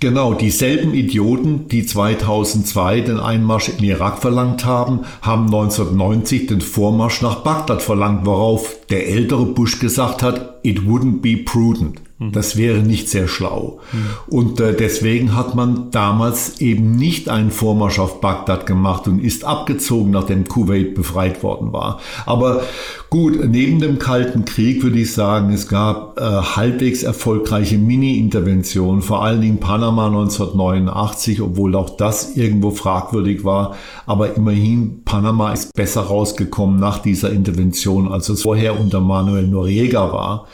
Genau, 0.00 0.34
dieselben 0.34 0.94
Idioten, 0.94 1.68
die 1.68 1.86
2002 1.86 3.02
den 3.02 3.20
Einmarsch 3.20 3.68
in 3.68 3.84
Irak 3.84 4.20
verlangt 4.20 4.64
haben, 4.64 5.00
haben 5.22 5.46
1990 5.46 6.46
den 6.46 6.60
Vormarsch 6.60 7.22
nach 7.22 7.36
Bagdad 7.36 7.82
verlangt, 7.82 8.26
worauf 8.26 8.76
der 8.90 9.08
ältere 9.08 9.46
Bush 9.46 9.78
gesagt 9.78 10.22
hat, 10.22 10.58
it 10.62 10.80
wouldn't 10.80 11.20
be 11.20 11.36
prudent. 11.36 12.00
Mhm. 12.18 12.32
Das 12.32 12.56
wäre 12.56 12.78
nicht 12.78 13.08
sehr 13.08 13.28
schlau. 13.28 13.80
Mhm. 13.92 14.06
Und 14.28 14.60
äh, 14.60 14.74
deswegen 14.74 15.34
hat 15.36 15.54
man 15.54 15.90
damals 15.90 16.60
eben 16.60 16.96
nicht 16.96 17.28
einen 17.28 17.50
Vormarsch 17.50 17.98
auf 17.98 18.20
Bagdad 18.20 18.66
gemacht 18.66 19.06
und 19.06 19.22
ist 19.22 19.44
abgezogen, 19.44 20.10
nachdem 20.10 20.48
Kuwait 20.48 20.94
befreit 20.94 21.42
worden 21.42 21.72
war. 21.72 22.00
Aber 22.24 22.62
gut, 23.10 23.38
neben 23.48 23.80
dem 23.80 23.98
Kalten 23.98 24.44
Krieg 24.44 24.82
würde 24.82 24.98
ich 24.98 25.12
sagen, 25.12 25.52
es 25.52 25.68
gab 25.68 26.18
äh, 26.18 26.22
halbwegs 26.22 27.02
erfolgreiche 27.02 27.78
Mini-Interventionen, 27.78 29.02
vor 29.02 29.24
allen 29.24 29.40
Dingen 29.40 29.58
Panama 29.58 30.06
1989, 30.06 31.40
obwohl 31.40 31.74
auch 31.74 31.90
das 31.90 32.36
irgendwo 32.36 32.70
fragwürdig 32.70 33.44
war. 33.44 33.76
Aber 34.06 34.36
immerhin, 34.36 35.02
Panama 35.04 35.52
ist 35.52 35.74
besser 35.74 36.02
rausgekommen 36.02 36.78
nach 36.78 36.98
dieser 36.98 37.30
Intervention, 37.30 38.10
als 38.10 38.28
es 38.28 38.42
vorher 38.42 38.78
unter 38.78 39.00
Manuel 39.00 39.46
Noriega 39.46 40.12
war. 40.12 40.46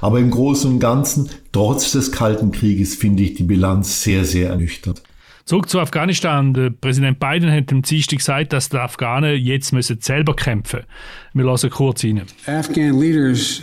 Aber 0.00 0.18
im 0.18 0.30
Großen 0.30 0.70
und 0.70 0.80
Ganzen 0.80 1.30
trotz 1.52 1.92
des 1.92 2.12
Kalten 2.12 2.52
Krieges, 2.52 2.94
finde 2.94 3.22
ich 3.22 3.34
die 3.34 3.42
Bilanz 3.42 4.02
sehr, 4.02 4.24
sehr 4.24 4.50
ernüchternd. 4.50 5.02
Zurück 5.48 5.70
zu 5.70 5.80
Afghanistan. 5.80 6.52
Der 6.52 6.68
Präsident 6.68 7.18
Biden 7.18 7.50
hat 7.50 7.72
am 7.72 7.80
Dienstag 7.80 8.18
gesagt, 8.18 8.52
dass 8.52 8.68
die 8.68 8.76
Afghanen 8.76 9.34
jetzt 9.34 9.72
müssen 9.72 9.98
selber 9.98 10.36
kämpfen 10.36 10.80
müssen. 10.80 10.88
Wir 11.32 11.44
lassen 11.46 11.70
kurz 11.70 12.04
rein. 12.04 12.20
Afghan 12.46 13.00
leaders 13.00 13.62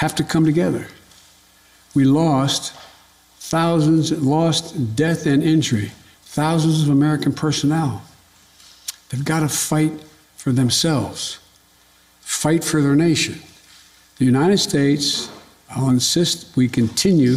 have 0.00 0.16
to 0.16 0.24
come 0.24 0.44
together. 0.44 0.84
We 1.94 2.02
lost 2.02 2.74
thousands, 3.38 4.10
lost 4.10 4.74
death 4.96 5.24
and 5.24 5.44
injury, 5.44 5.92
thousands 6.34 6.82
of 6.82 6.90
American 6.90 7.32
personnel. 7.32 8.02
They've 9.10 9.24
got 9.24 9.42
to 9.42 9.48
fight 9.48 9.92
for 10.36 10.52
themselves, 10.52 11.38
fight 12.20 12.64
for 12.64 12.82
their 12.82 12.96
nation. 12.96 13.40
The 14.18 14.24
United 14.24 14.58
States 14.58 15.30
I'll 15.70 15.88
insist 15.88 16.56
we 16.56 16.68
continue 16.68 17.36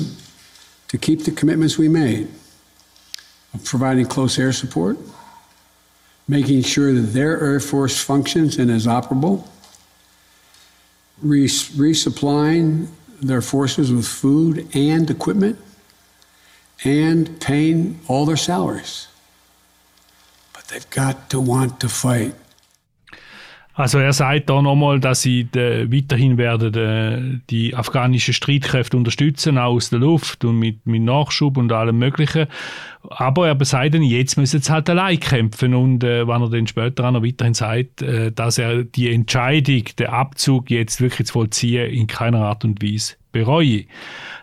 to 0.87 0.97
keep 0.97 1.23
the 1.23 1.31
commitments 1.31 1.77
we 1.77 1.87
made 1.87 2.29
of 3.55 3.63
providing 3.63 4.05
close 4.05 4.37
air 4.37 4.51
support, 4.51 4.97
making 6.27 6.61
sure 6.61 6.93
that 6.93 7.13
their 7.13 7.41
Air 7.41 7.59
Force 7.59 8.01
functions 8.01 8.57
and 8.57 8.69
is 8.69 8.85
operable, 8.85 9.47
res- 11.21 11.69
resupplying 11.69 12.87
their 13.21 13.41
forces 13.41 13.91
with 13.91 14.07
food 14.07 14.67
and 14.75 15.09
equipment, 15.09 15.57
and 16.83 17.39
paying 17.39 17.99
all 18.07 18.25
their 18.25 18.35
salaries. 18.35 19.07
But 20.53 20.65
they've 20.65 20.89
got 20.89 21.29
to 21.29 21.39
want 21.39 21.79
to 21.79 21.89
fight. 21.89 22.35
Also 23.77 23.99
er 23.99 24.13
sagt 24.13 24.49
da 24.49 24.61
nochmal, 24.61 25.01
dass 25.01 25.21
sie 25.21 25.43
de, 25.43 25.91
weiterhin 25.91 26.37
werden 26.37 26.71
de, 26.71 27.39
die 27.49 27.75
afghanischen 27.75 28.33
Streitkräfte 28.33 28.95
unterstützen, 28.95 29.57
auch 29.57 29.73
aus 29.73 29.89
der 29.89 29.99
Luft 29.99 30.45
und 30.45 30.59
mit, 30.59 30.85
mit 30.87 31.01
Nachschub 31.01 31.57
und 31.57 31.73
allem 31.73 31.99
Möglichen. 31.99 32.47
Aber 33.09 33.49
er 33.49 33.65
sagt 33.65 33.93
dann, 33.93 34.01
jetzt 34.01 34.37
müssen 34.37 34.61
sie 34.61 34.71
halt 34.71 34.89
allein 34.89 35.19
kämpfen 35.19 35.75
und 35.75 36.05
äh, 36.05 36.25
wenn 36.25 36.41
er 36.41 36.49
dann 36.49 36.67
später 36.67 37.05
auch 37.05 37.11
noch 37.11 37.23
weiterhin 37.23 37.53
sagt, 37.53 38.01
äh, 38.01 38.31
dass 38.31 38.57
er 38.57 38.85
die 38.85 39.13
Entscheidung, 39.13 39.83
den 39.99 40.07
Abzug 40.07 40.71
jetzt 40.71 41.01
wirklich 41.01 41.27
zu 41.27 41.33
vollziehen, 41.33 41.91
in 41.91 42.07
keiner 42.07 42.45
Art 42.45 42.63
und 42.63 42.81
Weise 42.81 43.15
bereue. 43.33 43.83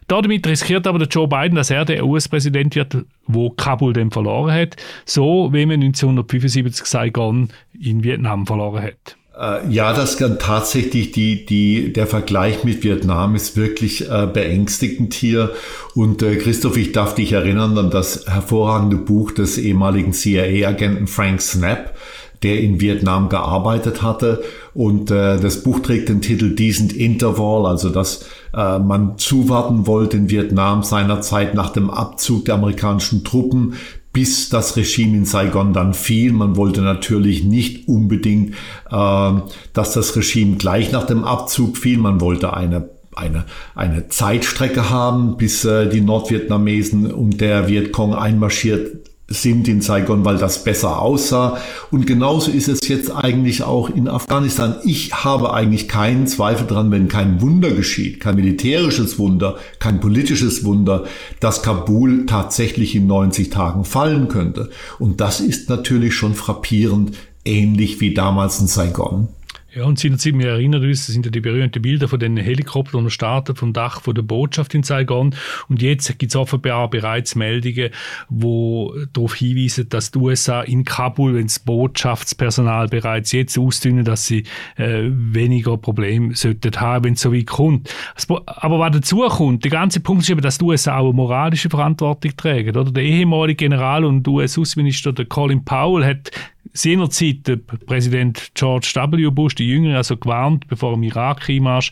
Damit 0.09 0.47
riskiert 0.47 0.87
aber 0.87 0.99
der 0.99 1.09
Joe 1.09 1.27
Biden, 1.27 1.55
dass 1.55 1.71
er 1.71 1.87
der 1.87 2.05
US-Präsident 2.05 2.77
wird, 2.77 3.07
wo 3.27 3.49
Kabul 3.49 3.95
dann 3.95 4.11
verloren 4.11 4.53
hat, 4.53 4.77
so 5.07 5.49
wie 5.55 5.65
man 5.65 5.81
1975 5.83 6.85
Saigon 6.85 7.49
in 7.81 8.05
Vietnam 8.05 8.47
verloren 8.47 8.83
hat. 8.83 9.17
Äh, 9.39 9.69
ja, 9.71 9.93
das 9.93 10.19
kann 10.19 10.39
tatsächlich 10.39 11.12
die, 11.12 11.47
die, 11.47 11.93
der 11.93 12.07
Vergleich 12.07 12.65
mit 12.65 12.85
Vietnam 12.85 13.35
ist 13.35 13.57
wirklich 13.57 14.11
äh, 14.11 14.27
beängstigend 14.27 15.15
hier. 15.15 15.53
Und 15.95 16.23
äh, 16.23 16.37
Christoph, 16.37 16.77
ich 16.77 16.93
darf 16.93 17.15
dich 17.15 17.33
erinnern 17.33 17.77
an 17.79 17.91
das 17.91 18.27
hervorragende 18.27 18.97
Buch 18.97 19.33
des 19.33 19.59
ehemaligen 19.59 20.12
CIA-Agenten 20.12 21.07
Frank 21.07 21.41
Snap, 21.41 21.95
der 22.43 22.61
in 22.61 22.81
Vietnam 22.81 23.29
gearbeitet 23.29 24.03
hatte. 24.03 24.43
Und 24.75 25.11
äh, 25.11 25.39
das 25.41 25.62
Buch 25.62 25.81
trägt 25.81 26.11
den 26.11 26.21
Titel 26.21 26.55
Decent 26.55 26.93
Interval, 26.93 27.67
also 27.67 27.89
dass 27.89 28.27
äh, 28.55 28.79
man 28.79 29.17
zuwarten 29.17 29.87
wollte 29.87 30.19
in 30.19 30.29
Vietnam 30.29 30.83
seinerzeit 30.83 31.55
nach 31.55 31.71
dem 31.71 31.89
Abzug 31.89 32.45
der 32.45 32.57
amerikanischen 32.57 33.25
Truppen, 33.25 33.75
bis 34.12 34.49
das 34.49 34.76
Regime 34.76 35.16
in 35.16 35.25
Saigon 35.25 35.73
dann 35.73 35.95
fiel. 35.95 36.33
Man 36.33 36.57
wollte 36.57 36.83
natürlich 36.83 37.45
nicht 37.45 37.88
unbedingt, 37.88 38.54
äh, 38.90 39.33
dass 39.73 39.92
das 39.92 40.16
Regime 40.16 40.57
gleich 40.57 40.92
nach 40.92 41.07
dem 41.07 41.25
Abzug 41.25 41.76
fiel. 41.76 41.99
Man 41.99 42.21
wollte 42.21 42.54
eine 42.54 42.90
eine, 43.14 43.45
eine 43.75 44.09
Zeitstrecke 44.09 44.88
haben, 44.88 45.37
bis 45.37 45.66
äh, 45.66 45.87
die 45.87 46.00
Nordvietnamesen 46.00 47.12
und 47.12 47.42
der 47.42 47.69
Vietcong 47.69 48.14
einmarschiert 48.14 49.12
sind 49.29 49.69
in 49.69 49.81
Saigon, 49.81 50.25
weil 50.25 50.37
das 50.37 50.64
besser 50.64 51.00
aussah. 51.00 51.59
Und 51.91 52.07
genauso 52.07 52.50
ist 52.50 52.69
es 52.69 52.87
jetzt 52.88 53.11
eigentlich 53.11 53.62
auch 53.62 53.88
in 53.88 54.09
Afghanistan. 54.09 54.76
Ich 54.85 55.12
habe 55.12 55.55
eigentlich 55.55 55.88
keinen 55.88 56.26
Zweifel 56.26 56.67
dran, 56.67 56.91
wenn 56.91 57.09
kein 57.09 57.41
Wunder 57.41 57.71
geschieht, 57.71 58.21
kein 58.21 58.37
militärisches 58.37 59.19
Wunder, 59.19 59.57
kein 59.79 60.00
politisches 60.00 60.64
Wunder, 60.64 61.05
dass 61.41 61.62
Kabul 61.62 62.26
tatsächlich 62.26 62.95
in 62.95 63.07
90 63.07 63.50
Tagen 63.50 63.85
fallen 63.85 64.29
könnte. 64.29 64.71
Und 64.99 65.21
das 65.21 65.41
ist 65.41 65.69
natürlich 65.69 66.14
schon 66.14 66.35
frappierend, 66.35 67.17
ähnlich 67.45 68.00
wie 68.00 68.14
damals 68.14 68.61
in 68.61 68.67
Saigon. 68.67 69.29
Ja, 69.75 69.85
und 69.85 70.02
wir 70.02 70.49
erinnern 70.49 70.85
uns, 70.85 71.07
das 71.07 71.14
sind 71.14 71.25
ja 71.25 71.31
die 71.31 71.41
berühmten 71.41 71.81
Bilder 71.81 72.07
von 72.07 72.21
den 72.21 72.37
Helikoptern, 72.37 73.05
die 73.05 73.11
starten 73.11 73.57
vom 73.57 73.73
Dach 73.73 74.02
von 74.02 74.14
der 74.14 74.21
Botschaft 74.21 74.75
in 74.75 74.83
Saigon. 74.83 75.35
Und 75.69 75.81
jetzt 75.81 76.19
gibt 76.19 76.31
es 76.31 76.37
offenbar 76.37 76.91
bereits 76.91 77.37
Meldungen, 77.37 77.88
wo 78.29 78.95
darauf 79.14 79.35
hinweisen, 79.35 79.88
dass 79.88 80.11
die 80.11 80.19
USA 80.19 80.61
in 80.61 80.85
Kabul, 80.85 81.37
wenn 81.37 81.47
das 81.47 81.59
Botschaftspersonal 81.59 82.88
bereits 82.88 83.33
jetzt 83.33 83.57
ausdünnen, 83.59 84.05
dass 84.05 84.26
sie 84.26 84.45
äh, 84.76 85.05
weniger 85.11 85.79
Probleme 85.79 86.35
sollten 86.35 86.79
haben, 86.79 87.05
wenn 87.05 87.14
es 87.14 87.23
so 87.23 87.33
weit 87.33 87.47
kommt. 87.47 87.88
Aber 88.29 88.79
was 88.79 88.93
dazu 88.93 89.21
kommt, 89.21 89.64
der 89.64 89.71
ganze 89.71 90.00
Punkt 90.00 90.25
ist 90.25 90.29
eben, 90.29 90.43
dass 90.43 90.59
die 90.59 90.67
USA 90.67 90.99
auch 90.99 91.07
eine 91.07 91.14
moralische 91.14 91.71
Verantwortung 91.71 92.37
tragen. 92.37 92.76
Oder? 92.76 92.93
Der 92.93 93.05
ehemalige 93.05 93.57
General 93.57 94.05
und 94.05 94.29
US-Außenminister, 94.29 95.14
Colin 95.25 95.64
Powell, 95.64 96.05
hat 96.05 96.31
seinerzeit 96.73 97.47
der 97.47 97.57
Präsident 97.57 98.50
George 98.54 98.92
W. 98.95 99.31
Bush, 99.31 99.54
der 99.54 99.66
Jüngere, 99.66 99.99
also 99.99 100.16
gewarnt, 100.16 100.66
bevor 100.69 100.95
im 100.95 101.02
Irak 101.02 101.49
einmarsch, 101.49 101.90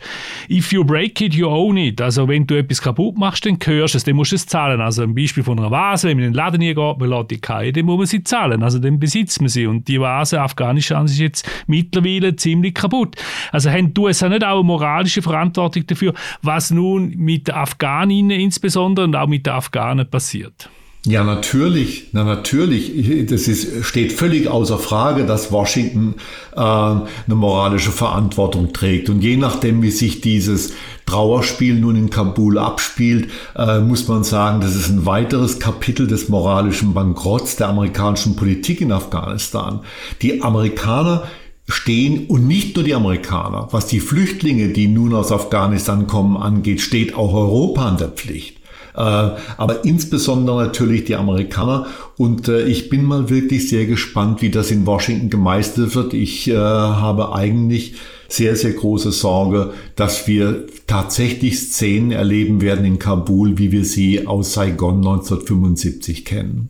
if 0.49 0.71
you 0.71 0.83
break 0.83 1.21
it, 1.21 1.35
you 1.35 1.47
own 1.47 1.77
it. 1.77 2.01
Also 2.01 2.27
wenn 2.27 2.47
du 2.47 2.57
etwas 2.57 2.81
kaputt 2.81 3.17
machst, 3.17 3.45
dann 3.45 3.59
gehörst 3.59 3.93
du 3.93 3.97
es, 3.97 4.03
dann 4.03 4.15
musst 4.15 4.31
du 4.31 4.35
es 4.35 4.45
zahlen. 4.45 4.81
Also 4.81 5.03
ein 5.03 5.13
Beispiel 5.13 5.43
von 5.43 5.59
einer 5.59 5.69
Vase, 5.69 6.07
wenn 6.07 6.17
man 6.17 6.25
in 6.25 6.31
den 6.31 6.35
Laden 6.35 6.61
hier 6.61 6.75
man 6.75 7.09
lässt 7.09 7.31
die 7.31 7.39
Kai, 7.39 7.71
dann 7.71 7.85
muss 7.85 7.97
man 7.97 8.07
sie 8.07 8.23
zahlen. 8.23 8.63
Also 8.63 8.79
dann 8.79 8.99
besitzt 8.99 9.39
man 9.41 9.49
sie. 9.49 9.67
Und 9.67 9.87
die 9.87 9.99
Vase 9.99 10.41
Afghanistan 10.41 11.05
ist 11.05 11.19
jetzt 11.19 11.49
mittlerweile 11.67 12.35
ziemlich 12.35 12.73
kaputt. 12.73 13.15
Also 13.51 13.69
haben 13.69 13.93
du 13.93 14.07
es 14.07 14.21
nicht 14.21 14.43
auch 14.43 14.59
eine 14.59 14.63
moralische 14.63 15.21
Verantwortung 15.21 15.85
dafür, 15.85 16.13
was 16.41 16.71
nun 16.71 17.09
mit 17.17 17.47
den 17.47 17.55
Afghaninnen 17.55 18.39
insbesondere 18.39 19.05
und 19.05 19.15
auch 19.15 19.27
mit 19.27 19.45
den 19.45 19.53
Afghanen 19.53 20.09
passiert? 20.09 20.69
Ja, 21.03 21.23
natürlich, 21.23 22.09
na 22.11 22.23
natürlich. 22.23 23.25
Das 23.25 23.47
ist, 23.47 23.83
steht 23.83 24.11
völlig 24.11 24.47
außer 24.47 24.77
Frage, 24.77 25.25
dass 25.25 25.51
Washington 25.51 26.13
äh, 26.55 26.59
eine 26.59 27.05
moralische 27.29 27.91
Verantwortung 27.91 28.71
trägt. 28.71 29.09
Und 29.09 29.23
je 29.23 29.35
nachdem, 29.35 29.81
wie 29.81 29.89
sich 29.89 30.21
dieses 30.21 30.73
Trauerspiel 31.07 31.79
nun 31.79 31.95
in 31.95 32.11
Kabul 32.11 32.59
abspielt, 32.59 33.31
äh, 33.55 33.79
muss 33.79 34.07
man 34.07 34.23
sagen, 34.23 34.61
das 34.61 34.75
ist 34.75 34.89
ein 34.89 35.07
weiteres 35.07 35.59
Kapitel 35.59 36.05
des 36.05 36.29
moralischen 36.29 36.93
Bankrotts 36.93 37.55
der 37.55 37.69
amerikanischen 37.69 38.35
Politik 38.35 38.79
in 38.79 38.91
Afghanistan. 38.91 39.79
Die 40.21 40.43
Amerikaner 40.43 41.23
stehen 41.67 42.27
und 42.27 42.45
nicht 42.45 42.75
nur 42.75 42.85
die 42.85 42.93
Amerikaner, 42.93 43.69
was 43.71 43.87
die 43.87 44.01
Flüchtlinge, 44.01 44.69
die 44.69 44.87
nun 44.87 45.15
aus 45.15 45.31
Afghanistan 45.31 46.05
kommen, 46.05 46.37
angeht, 46.37 46.79
steht 46.79 47.15
auch 47.15 47.33
Europa 47.33 47.87
an 47.87 47.97
der 47.97 48.09
Pflicht. 48.09 48.60
Äh, 48.95 48.99
aber 48.99 49.85
insbesondere 49.85 50.65
natürlich 50.65 51.05
die 51.05 51.15
Amerikaner. 51.15 51.87
Und 52.17 52.47
äh, 52.47 52.63
ich 52.63 52.89
bin 52.89 53.03
mal 53.03 53.29
wirklich 53.29 53.69
sehr 53.69 53.85
gespannt, 53.85 54.41
wie 54.41 54.49
das 54.49 54.71
in 54.71 54.85
Washington 54.85 55.29
gemeistert 55.29 55.95
wird. 55.95 56.13
Ich 56.13 56.49
äh, 56.49 56.55
habe 56.55 57.33
eigentlich 57.33 57.95
sehr, 58.27 58.55
sehr 58.55 58.73
große 58.73 59.11
Sorge, 59.11 59.73
dass 59.95 60.27
wir 60.27 60.65
tatsächlich 60.87 61.59
Szenen 61.59 62.11
erleben 62.11 62.61
werden 62.61 62.85
in 62.85 62.99
Kabul, 62.99 63.57
wie 63.57 63.71
wir 63.71 63.85
sie 63.85 64.25
aus 64.25 64.53
Saigon 64.53 64.97
1975 64.97 66.25
kennen. 66.25 66.69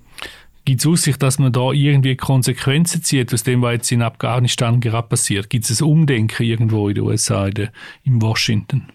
Gibt 0.63 0.81
es 0.81 0.87
Aussicht, 0.87 1.21
dass 1.23 1.39
man 1.39 1.51
da 1.51 1.71
irgendwie 1.71 2.15
Konsequenzen 2.15 3.03
zieht 3.03 3.33
aus 3.33 3.43
dem, 3.43 3.61
was 3.61 3.73
jetzt 3.73 3.91
in 3.91 4.03
Afghanistan 4.03 4.79
gerade 4.79 5.07
passiert? 5.07 5.49
Gibt 5.49 5.69
es 5.69 5.81
ein 5.81 5.87
Umdenken 5.87 6.43
irgendwo 6.43 6.87
in 6.87 6.95
den 6.95 7.03
USA, 7.03 7.47
in 7.47 8.21
Washington? 8.21 8.87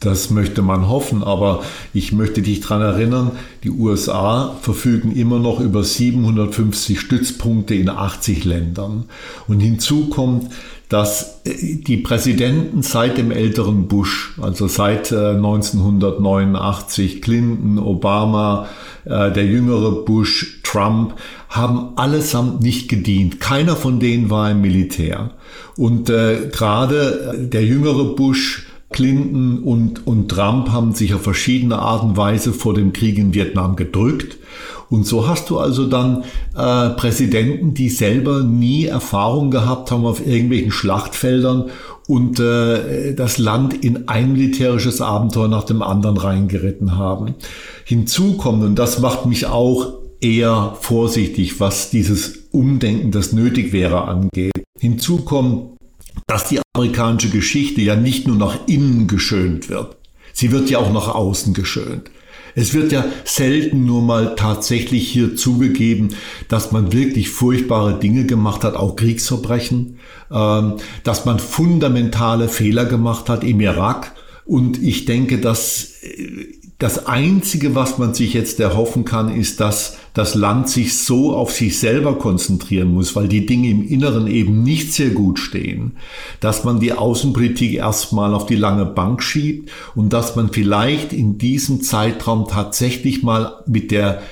Das 0.00 0.30
möchte 0.30 0.60
man 0.60 0.88
hoffen, 0.88 1.22
aber 1.22 1.62
ich 1.94 2.12
möchte 2.12 2.42
dich 2.42 2.60
daran 2.60 2.82
erinnern, 2.82 3.30
die 3.62 3.70
USA 3.70 4.54
verfügen 4.60 5.12
immer 5.12 5.38
noch 5.38 5.60
über 5.60 5.82
750 5.82 7.00
Stützpunkte 7.00 7.74
in 7.74 7.88
80 7.88 8.44
Ländern. 8.44 9.04
Und 9.48 9.60
hinzu 9.60 10.10
kommt, 10.10 10.50
dass 10.88 11.40
äh, 11.44 11.76
die 11.76 11.96
Präsidenten 11.96 12.82
seit 12.82 13.18
dem 13.18 13.30
älteren 13.30 13.88
Bush, 13.88 14.34
also 14.40 14.68
seit 14.68 15.12
1989, 15.12 17.16
äh, 17.16 17.20
Clinton, 17.20 17.78
Obama, 17.78 18.68
äh, 19.04 19.32
der 19.32 19.46
jüngere 19.46 20.04
Bush, 20.04 20.60
Trump, 20.62 21.14
haben 21.48 21.96
allesamt 21.96 22.60
nicht 22.60 22.88
gedient. 22.88 23.40
Keiner 23.40 23.76
von 23.76 24.00
denen 24.00 24.28
war 24.28 24.50
im 24.50 24.60
Militär. 24.60 25.30
Und 25.76 26.10
äh, 26.10 26.50
gerade 26.52 27.34
der 27.38 27.64
jüngere 27.64 28.14
Bush, 28.14 28.66
Clinton 28.94 29.58
und, 29.64 30.06
und 30.06 30.28
Trump 30.28 30.70
haben 30.70 30.92
sich 30.92 31.14
auf 31.14 31.22
verschiedene 31.22 31.80
Art 31.80 32.04
und 32.04 32.16
Weise 32.16 32.52
vor 32.52 32.74
dem 32.74 32.92
Krieg 32.92 33.18
in 33.18 33.34
Vietnam 33.34 33.74
gedrückt. 33.74 34.38
Und 34.88 35.04
so 35.04 35.26
hast 35.26 35.50
du 35.50 35.58
also 35.58 35.86
dann 35.88 36.22
äh, 36.56 36.90
Präsidenten, 36.90 37.74
die 37.74 37.88
selber 37.88 38.44
nie 38.44 38.84
Erfahrung 38.84 39.50
gehabt 39.50 39.90
haben 39.90 40.06
auf 40.06 40.24
irgendwelchen 40.24 40.70
Schlachtfeldern 40.70 41.70
und 42.06 42.38
äh, 42.38 43.14
das 43.14 43.38
Land 43.38 43.84
in 43.84 44.06
ein 44.08 44.32
militärisches 44.32 45.00
Abenteuer 45.00 45.48
nach 45.48 45.64
dem 45.64 45.82
anderen 45.82 46.16
reingeritten 46.16 46.96
haben. 46.96 47.34
Hinzu 47.84 48.36
kommt, 48.36 48.62
und 48.62 48.78
das 48.78 49.00
macht 49.00 49.26
mich 49.26 49.46
auch 49.46 49.94
eher 50.20 50.76
vorsichtig, 50.80 51.58
was 51.58 51.90
dieses 51.90 52.44
Umdenken, 52.52 53.10
das 53.10 53.32
nötig 53.32 53.72
wäre, 53.72 54.04
angeht. 54.04 54.52
Hinzu 54.78 55.18
kommt, 55.18 55.73
dass 56.26 56.48
die 56.48 56.60
amerikanische 56.74 57.30
Geschichte 57.30 57.80
ja 57.80 57.96
nicht 57.96 58.26
nur 58.26 58.36
nach 58.36 58.66
innen 58.66 59.06
geschönt 59.06 59.68
wird, 59.68 59.96
sie 60.32 60.50
wird 60.52 60.70
ja 60.70 60.78
auch 60.78 60.92
nach 60.92 61.08
außen 61.08 61.54
geschönt. 61.54 62.10
Es 62.56 62.72
wird 62.72 62.92
ja 62.92 63.04
selten 63.24 63.84
nur 63.84 64.02
mal 64.02 64.36
tatsächlich 64.36 65.08
hier 65.08 65.34
zugegeben, 65.34 66.10
dass 66.48 66.70
man 66.70 66.92
wirklich 66.92 67.30
furchtbare 67.30 67.98
Dinge 67.98 68.26
gemacht 68.26 68.62
hat, 68.62 68.76
auch 68.76 68.94
Kriegsverbrechen, 68.94 69.98
ähm, 70.30 70.74
dass 71.02 71.24
man 71.24 71.40
fundamentale 71.40 72.48
Fehler 72.48 72.84
gemacht 72.84 73.28
hat 73.28 73.42
im 73.42 73.60
Irak. 73.60 74.14
Und 74.44 74.80
ich 74.80 75.04
denke, 75.04 75.38
dass 75.40 75.94
äh, 76.02 76.46
das 76.78 77.06
Einzige, 77.06 77.74
was 77.74 77.98
man 77.98 78.14
sich 78.14 78.34
jetzt 78.34 78.60
erhoffen 78.60 79.04
kann, 79.04 79.34
ist, 79.34 79.58
dass 79.60 79.96
das 80.14 80.36
Land 80.36 80.68
sich 80.68 80.96
so 80.96 81.34
auf 81.34 81.52
sich 81.52 81.78
selber 81.78 82.16
konzentrieren 82.18 82.94
muss, 82.94 83.14
weil 83.16 83.28
die 83.28 83.46
Dinge 83.46 83.68
im 83.68 83.86
Inneren 83.86 84.28
eben 84.28 84.62
nicht 84.62 84.92
sehr 84.94 85.10
gut 85.10 85.40
stehen, 85.40 85.96
dass 86.40 86.64
man 86.64 86.78
die 86.80 86.92
Außenpolitik 86.92 87.74
erstmal 87.74 88.32
auf 88.32 88.46
die 88.46 88.56
lange 88.56 88.86
Bank 88.86 89.22
schiebt 89.22 89.70
und 89.94 90.12
dass 90.12 90.36
man 90.36 90.52
vielleicht 90.52 91.12
in 91.12 91.36
diesem 91.36 91.82
Zeitraum 91.82 92.46
tatsächlich 92.48 93.24
mal 93.24 93.62
mit 93.66 93.90
der 93.90 94.22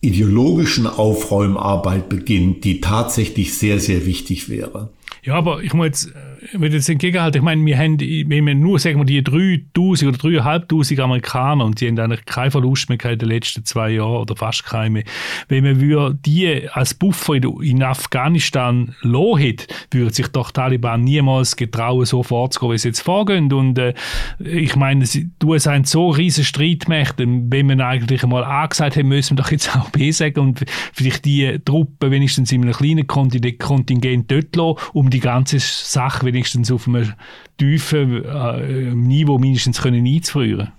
ideologischen 0.00 0.86
Aufräumarbeit 0.86 2.08
beginnt, 2.08 2.64
die 2.64 2.80
tatsächlich 2.80 3.58
sehr, 3.58 3.80
sehr 3.80 4.06
wichtig 4.06 4.48
wäre. 4.48 4.90
Ja, 5.22 5.34
aber 5.34 5.62
ich 5.62 5.74
muss 5.74 5.86
jetzt 5.86 6.12
würde 6.52 6.76
jetzt 6.76 6.88
entgegenhalten, 6.88 7.38
ich 7.38 7.44
meine, 7.44 7.64
wir 7.64 7.78
haben, 7.78 7.98
wenn 8.00 8.46
wir 8.46 8.54
nur, 8.54 8.78
sagen 8.78 8.98
wir, 8.98 9.04
die 9.04 9.22
3000 9.22 10.08
oder 10.08 10.18
3500 10.18 11.04
Amerikaner 11.04 11.64
und 11.64 11.80
die 11.80 11.88
haben 11.88 11.98
eigentlich 11.98 12.24
keinen 12.24 12.50
Verlust 12.50 12.88
mehr 12.88 13.02
in 13.04 13.18
den 13.18 13.28
letzten 13.28 13.64
zwei 13.64 13.90
Jahren 13.90 14.22
oder 14.22 14.36
fast 14.36 14.64
keinen 14.64 14.92
mehr. 14.92 15.04
Wenn 15.48 15.64
man 15.64 16.18
die 16.24 16.68
als 16.72 16.94
Buffer 16.94 17.34
in 17.34 17.82
Afghanistan 17.82 18.94
lassen 19.02 19.38
hätte, 19.38 19.66
würde 19.90 20.14
sich 20.14 20.28
doch 20.28 20.50
Taliban 20.50 21.02
niemals 21.02 21.56
getrauen, 21.56 22.04
so 22.04 22.22
vorzugehen, 22.22 22.72
wie 22.72 22.78
sie 22.78 22.88
jetzt 22.88 23.00
vorgehen. 23.00 23.52
Und 23.52 23.78
äh, 23.78 23.94
ich 24.38 24.76
meine, 24.76 25.04
du 25.38 25.54
es 25.54 25.66
haben 25.66 25.84
so 25.84 26.10
riesen 26.10 26.44
Streitmächte, 26.44 27.24
wenn 27.26 27.66
man 27.66 27.80
eigentlich 27.80 28.22
einmal 28.22 28.44
A 28.44 28.66
gesagt 28.66 28.96
hat, 28.96 29.04
müssen 29.04 29.36
wir 29.36 29.42
doch 29.42 29.50
jetzt 29.50 29.74
auch 29.76 29.90
B 29.90 30.10
sagen 30.10 30.40
und 30.40 30.64
vielleicht 30.92 31.24
die 31.24 31.58
Truppen 31.64 32.10
wenigstens 32.10 32.52
in 32.52 32.62
einem 32.62 32.72
kleinen 32.72 33.06
Kontingent 33.06 34.30
dort 34.30 34.56
lassen, 34.56 34.78
um 34.92 35.10
die 35.10 35.20
ganze 35.20 35.58
Sache 35.58 36.27
wenigstens 36.32 36.70
auf 36.70 36.86
einem 36.86 37.12
tiefen 37.58 38.24
äh, 38.24 38.94
Niveau 38.94 39.38
mindestens 39.38 39.80
können 39.80 40.06
einzufrieren. 40.06 40.72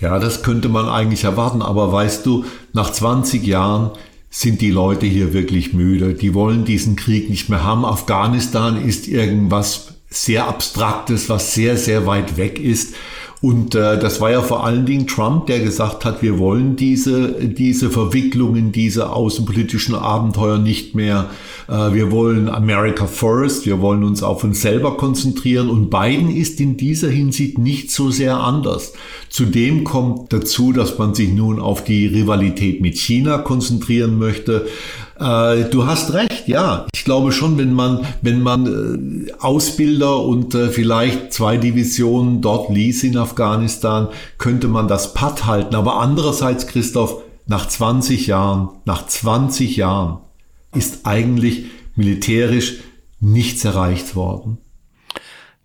Ja, 0.00 0.18
das 0.18 0.42
könnte 0.42 0.68
man 0.68 0.88
eigentlich 0.88 1.24
erwarten, 1.24 1.62
aber 1.62 1.92
weißt 1.92 2.26
du, 2.26 2.44
nach 2.72 2.90
20 2.90 3.46
Jahren 3.46 3.92
sind 4.30 4.60
die 4.60 4.72
Leute 4.72 5.06
hier 5.06 5.32
wirklich 5.32 5.72
müde. 5.72 6.14
Die 6.14 6.34
wollen 6.34 6.64
diesen 6.64 6.96
Krieg 6.96 7.30
nicht 7.30 7.48
mehr 7.48 7.62
haben. 7.62 7.84
Afghanistan 7.84 8.76
ist 8.84 9.06
irgendwas 9.06 9.94
sehr 10.10 10.48
Abstraktes, 10.48 11.28
was 11.28 11.54
sehr, 11.54 11.76
sehr 11.76 12.06
weit 12.06 12.36
weg 12.36 12.58
ist. 12.58 12.94
Und 13.44 13.74
äh, 13.74 13.98
das 13.98 14.22
war 14.22 14.30
ja 14.30 14.40
vor 14.40 14.64
allen 14.64 14.86
Dingen 14.86 15.06
Trump, 15.06 15.48
der 15.48 15.60
gesagt 15.60 16.06
hat, 16.06 16.22
wir 16.22 16.38
wollen 16.38 16.76
diese, 16.76 17.34
diese 17.34 17.90
Verwicklungen, 17.90 18.72
diese 18.72 19.10
außenpolitischen 19.10 19.94
Abenteuer 19.94 20.56
nicht 20.56 20.94
mehr. 20.94 21.28
Äh, 21.68 21.92
wir 21.92 22.10
wollen 22.10 22.48
America 22.48 23.06
First, 23.06 23.66
wir 23.66 23.82
wollen 23.82 24.02
uns 24.02 24.22
auf 24.22 24.44
uns 24.44 24.62
selber 24.62 24.96
konzentrieren. 24.96 25.68
Und 25.68 25.90
Biden 25.90 26.34
ist 26.34 26.58
in 26.58 26.78
dieser 26.78 27.10
Hinsicht 27.10 27.58
nicht 27.58 27.90
so 27.90 28.10
sehr 28.10 28.38
anders. 28.38 28.94
Zudem 29.28 29.84
kommt 29.84 30.32
dazu, 30.32 30.72
dass 30.72 30.96
man 30.96 31.14
sich 31.14 31.30
nun 31.30 31.60
auf 31.60 31.84
die 31.84 32.06
Rivalität 32.06 32.80
mit 32.80 32.96
China 32.96 33.36
konzentrieren 33.36 34.18
möchte. 34.18 34.64
Äh, 35.18 35.64
du 35.70 35.86
hast 35.86 36.12
recht, 36.12 36.48
ja. 36.48 36.86
Ich 36.94 37.04
glaube 37.04 37.32
schon, 37.32 37.58
wenn 37.58 37.72
man, 37.72 38.06
wenn 38.22 38.42
man 38.42 39.26
äh, 39.26 39.32
Ausbilder 39.38 40.20
und 40.20 40.54
äh, 40.54 40.68
vielleicht 40.68 41.32
zwei 41.32 41.56
Divisionen 41.56 42.40
dort 42.40 42.70
ließ 42.70 43.04
in 43.04 43.16
Afghanistan, 43.16 44.08
könnte 44.38 44.68
man 44.68 44.88
das 44.88 45.14
Patt 45.14 45.46
halten. 45.46 45.74
Aber 45.74 46.00
andererseits, 46.00 46.66
Christoph, 46.66 47.22
nach 47.46 47.68
20 47.68 48.26
Jahren, 48.26 48.70
nach 48.84 49.06
20 49.06 49.76
Jahren 49.76 50.18
ist 50.74 51.00
eigentlich 51.04 51.66
militärisch 51.94 52.78
nichts 53.20 53.64
erreicht 53.64 54.16
worden. 54.16 54.58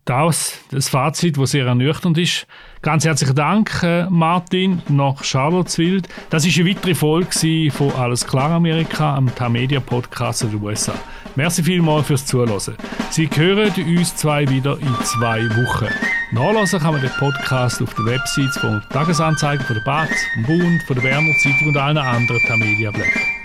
Das, 0.09 0.57
das 0.71 0.89
Fazit, 0.89 1.37
das 1.37 1.51
sehr 1.51 1.67
ernüchternd 1.67 2.17
ist. 2.17 2.47
Ganz 2.81 3.05
herzlichen 3.05 3.35
Dank, 3.35 3.83
äh, 3.83 4.09
Martin, 4.09 4.81
nach 4.87 5.23
Charlottesville. 5.23 6.01
Das 6.31 6.47
ist 6.47 6.57
eine 6.57 6.67
weitere 6.67 6.95
Folge 6.95 7.69
von 7.69 7.91
Alles 7.93 8.25
klar 8.25 8.49
Amerika, 8.49 9.15
am 9.15 9.27
Tamedia 9.35 9.79
Podcast 9.79 10.41
der 10.41 10.59
USA. 10.59 10.95
Merci 11.35 11.61
vielmals 11.61 12.07
fürs 12.07 12.25
Zuhören. 12.25 12.75
Sie 13.11 13.29
hören 13.31 13.71
uns 13.85 14.15
zwei 14.15 14.49
wieder 14.49 14.79
in 14.79 14.95
zwei 15.03 15.43
Wochen. 15.43 15.89
Nachlesen 16.31 16.79
kann 16.79 16.93
man 16.93 17.01
den 17.01 17.11
Podcast 17.11 17.79
auf 17.79 17.93
der 17.93 18.05
Website 18.05 18.59
von 18.59 18.81
Tagesanzeigen, 18.89 19.63
von 19.63 19.75
der 19.75 19.83
BATS, 19.83 20.25
vom 20.33 20.43
Bund, 20.47 20.83
von 20.87 20.95
der 20.95 21.03
Berner 21.03 21.37
Zeitung 21.43 21.67
und 21.67 21.77
allen 21.77 21.99
anderen 21.99 22.41
Tamedia 22.47 22.89
Blättern. 22.89 23.38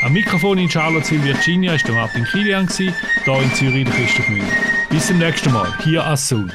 Am 0.00 0.12
Mikrofon 0.12 0.58
in 0.58 0.70
Charlottesville, 0.70 1.24
Virginia, 1.24 1.74
ist 1.74 1.86
der 1.86 1.94
Martin 1.94 2.24
Kilian, 2.24 2.68
hier 2.68 3.42
in 3.42 3.52
Zürich 3.54 3.84
der 3.84 3.94
Christoph 3.94 4.28
Müller. 4.28 4.44
Bis 4.90 5.08
zum 5.08 5.18
nächsten 5.18 5.52
Mal, 5.52 5.76
hier 5.82 6.06
as 6.06 6.28
Soon. 6.28 6.52